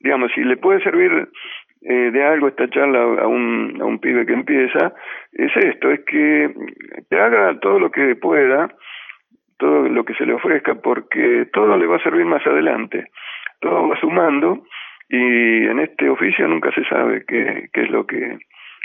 [0.00, 1.28] digamos, si le puede servir
[1.80, 4.92] eh, de algo esta charla a un, a un pibe que empieza,
[5.32, 6.54] es esto, es que
[7.08, 8.68] te haga todo lo que pueda,
[9.58, 13.06] todo lo que se le ofrezca, porque todo le va a servir más adelante,
[13.60, 14.62] todo va sumando
[15.08, 18.38] y en este oficio nunca se sabe qué, qué es lo que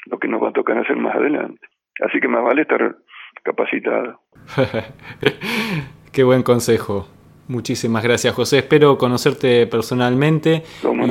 [0.05, 1.67] lo que nos va a tocar hacer más adelante.
[2.05, 2.97] Así que más vale estar
[3.43, 4.21] capacitado.
[6.11, 7.07] Qué buen consejo.
[7.47, 8.59] Muchísimas gracias, José.
[8.59, 10.63] Espero conocerte personalmente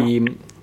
[0.07, 0.23] y,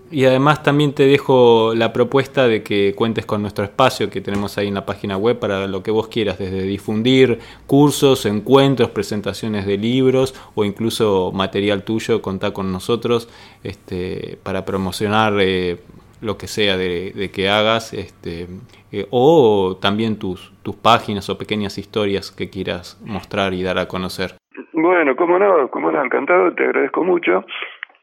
[0.10, 4.58] y, además también te dejo la propuesta de que cuentes con nuestro espacio que tenemos
[4.58, 9.66] ahí en la página web para lo que vos quieras, desde difundir cursos, encuentros, presentaciones
[9.66, 13.28] de libros o incluso material tuyo, contá con nosotros
[13.64, 15.78] este, para promocionar eh,
[16.22, 18.48] lo que sea de, que hagas, este,
[18.92, 23.88] eh, o también tus, tus páginas o pequeñas historias que quieras mostrar y dar a
[23.88, 24.36] conocer.
[24.74, 27.46] Bueno, como no, como no, encantado, te agradezco mucho.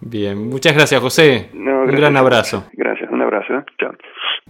[0.00, 1.50] Bien, muchas gracias José.
[1.54, 2.64] un gran abrazo.
[2.72, 3.54] Gracias, un abrazo.
[3.54, 3.64] ¿eh?
[3.78, 3.92] Chao.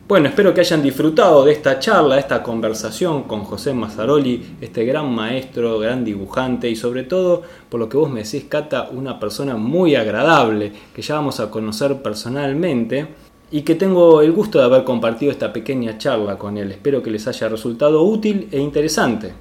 [0.09, 5.15] Bueno, espero que hayan disfrutado de esta charla, esta conversación con José Mazzaroli, este gran
[5.15, 9.57] maestro, gran dibujante y sobre todo, por lo que vos me decís, Cata, una persona
[9.57, 13.07] muy agradable que ya vamos a conocer personalmente
[13.53, 16.73] y que tengo el gusto de haber compartido esta pequeña charla con él.
[16.73, 19.35] Espero que les haya resultado útil e interesante.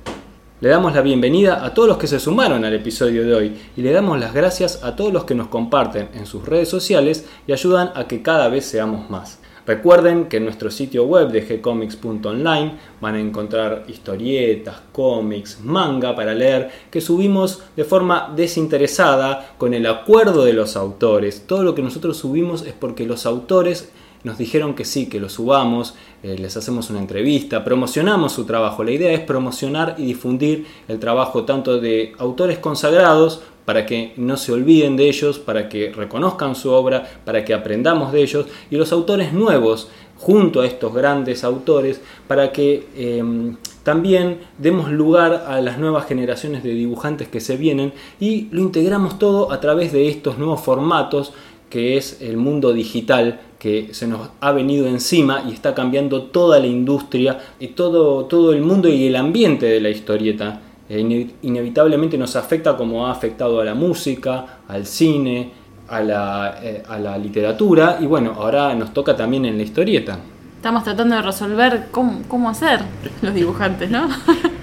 [0.59, 3.81] Le damos la bienvenida a todos los que se sumaron al episodio de hoy y
[3.81, 7.53] le damos las gracias a todos los que nos comparten en sus redes sociales y
[7.53, 9.39] ayudan a que cada vez seamos más.
[9.65, 16.33] Recuerden que en nuestro sitio web de gcomics.online van a encontrar historietas, cómics, manga para
[16.33, 21.45] leer que subimos de forma desinteresada con el acuerdo de los autores.
[21.47, 23.91] Todo lo que nosotros subimos es porque los autores
[24.23, 28.83] nos dijeron que sí, que lo subamos, eh, les hacemos una entrevista, promocionamos su trabajo.
[28.83, 34.37] La idea es promocionar y difundir el trabajo tanto de autores consagrados para que no
[34.37, 38.75] se olviden de ellos, para que reconozcan su obra, para que aprendamos de ellos, y
[38.75, 45.59] los autores nuevos, junto a estos grandes autores, para que em, también demos lugar a
[45.61, 50.07] las nuevas generaciones de dibujantes que se vienen y lo integramos todo a través de
[50.07, 51.33] estos nuevos formatos
[51.71, 56.59] que es el mundo digital que se nos ha venido encima y está cambiando toda
[56.59, 60.61] la industria y todo, todo el mundo y el ambiente de la historieta.
[60.89, 60.99] E
[61.41, 65.51] inevitablemente nos afecta como ha afectado a la música, al cine,
[65.87, 70.19] a la, eh, a la literatura y bueno, ahora nos toca también en la historieta.
[70.57, 72.81] Estamos tratando de resolver cómo, cómo hacer
[73.21, 74.07] los dibujantes, ¿no?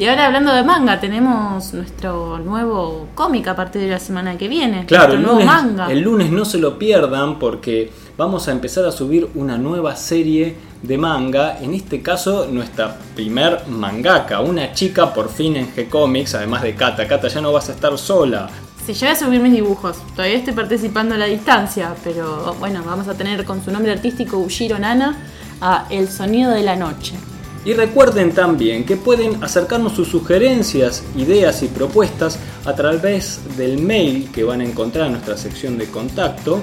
[0.00, 4.46] Y ahora hablando de manga, tenemos nuestro nuevo cómic a partir de la semana que
[4.46, 4.86] viene.
[4.86, 5.90] Claro, el nuevo lunes, manga.
[5.90, 10.54] el lunes no se lo pierdan porque vamos a empezar a subir una nueva serie
[10.84, 11.58] de manga.
[11.60, 17.08] En este caso, nuestra primer mangaka, una chica por fin en G-Comics, además de Kata.
[17.08, 18.48] Kata, ya no vas a estar sola.
[18.86, 19.96] Sí, yo voy a subir mis dibujos.
[20.14, 24.38] Todavía estoy participando a la distancia, pero bueno, vamos a tener con su nombre artístico
[24.38, 25.18] Ushiro Nana
[25.60, 27.16] a El Sonido de la Noche.
[27.68, 34.30] Y recuerden también que pueden acercarnos sus sugerencias, ideas y propuestas a través del mail
[34.32, 36.62] que van a encontrar en nuestra sección de contacto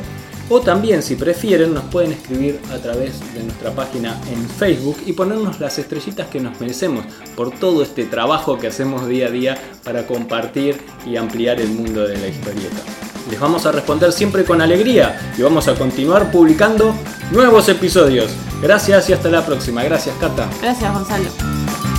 [0.49, 5.13] O también, si prefieren, nos pueden escribir a través de nuestra página en Facebook y
[5.13, 9.57] ponernos las estrellitas que nos merecemos por todo este trabajo que hacemos día a día
[9.83, 12.81] para compartir y ampliar el mundo de la historieta.
[13.29, 16.95] Les vamos a responder siempre con alegría y vamos a continuar publicando
[17.31, 18.31] nuevos episodios.
[18.61, 19.83] Gracias y hasta la próxima.
[19.83, 20.47] Gracias, Cata.
[20.61, 21.94] Gracias, Gonzalo.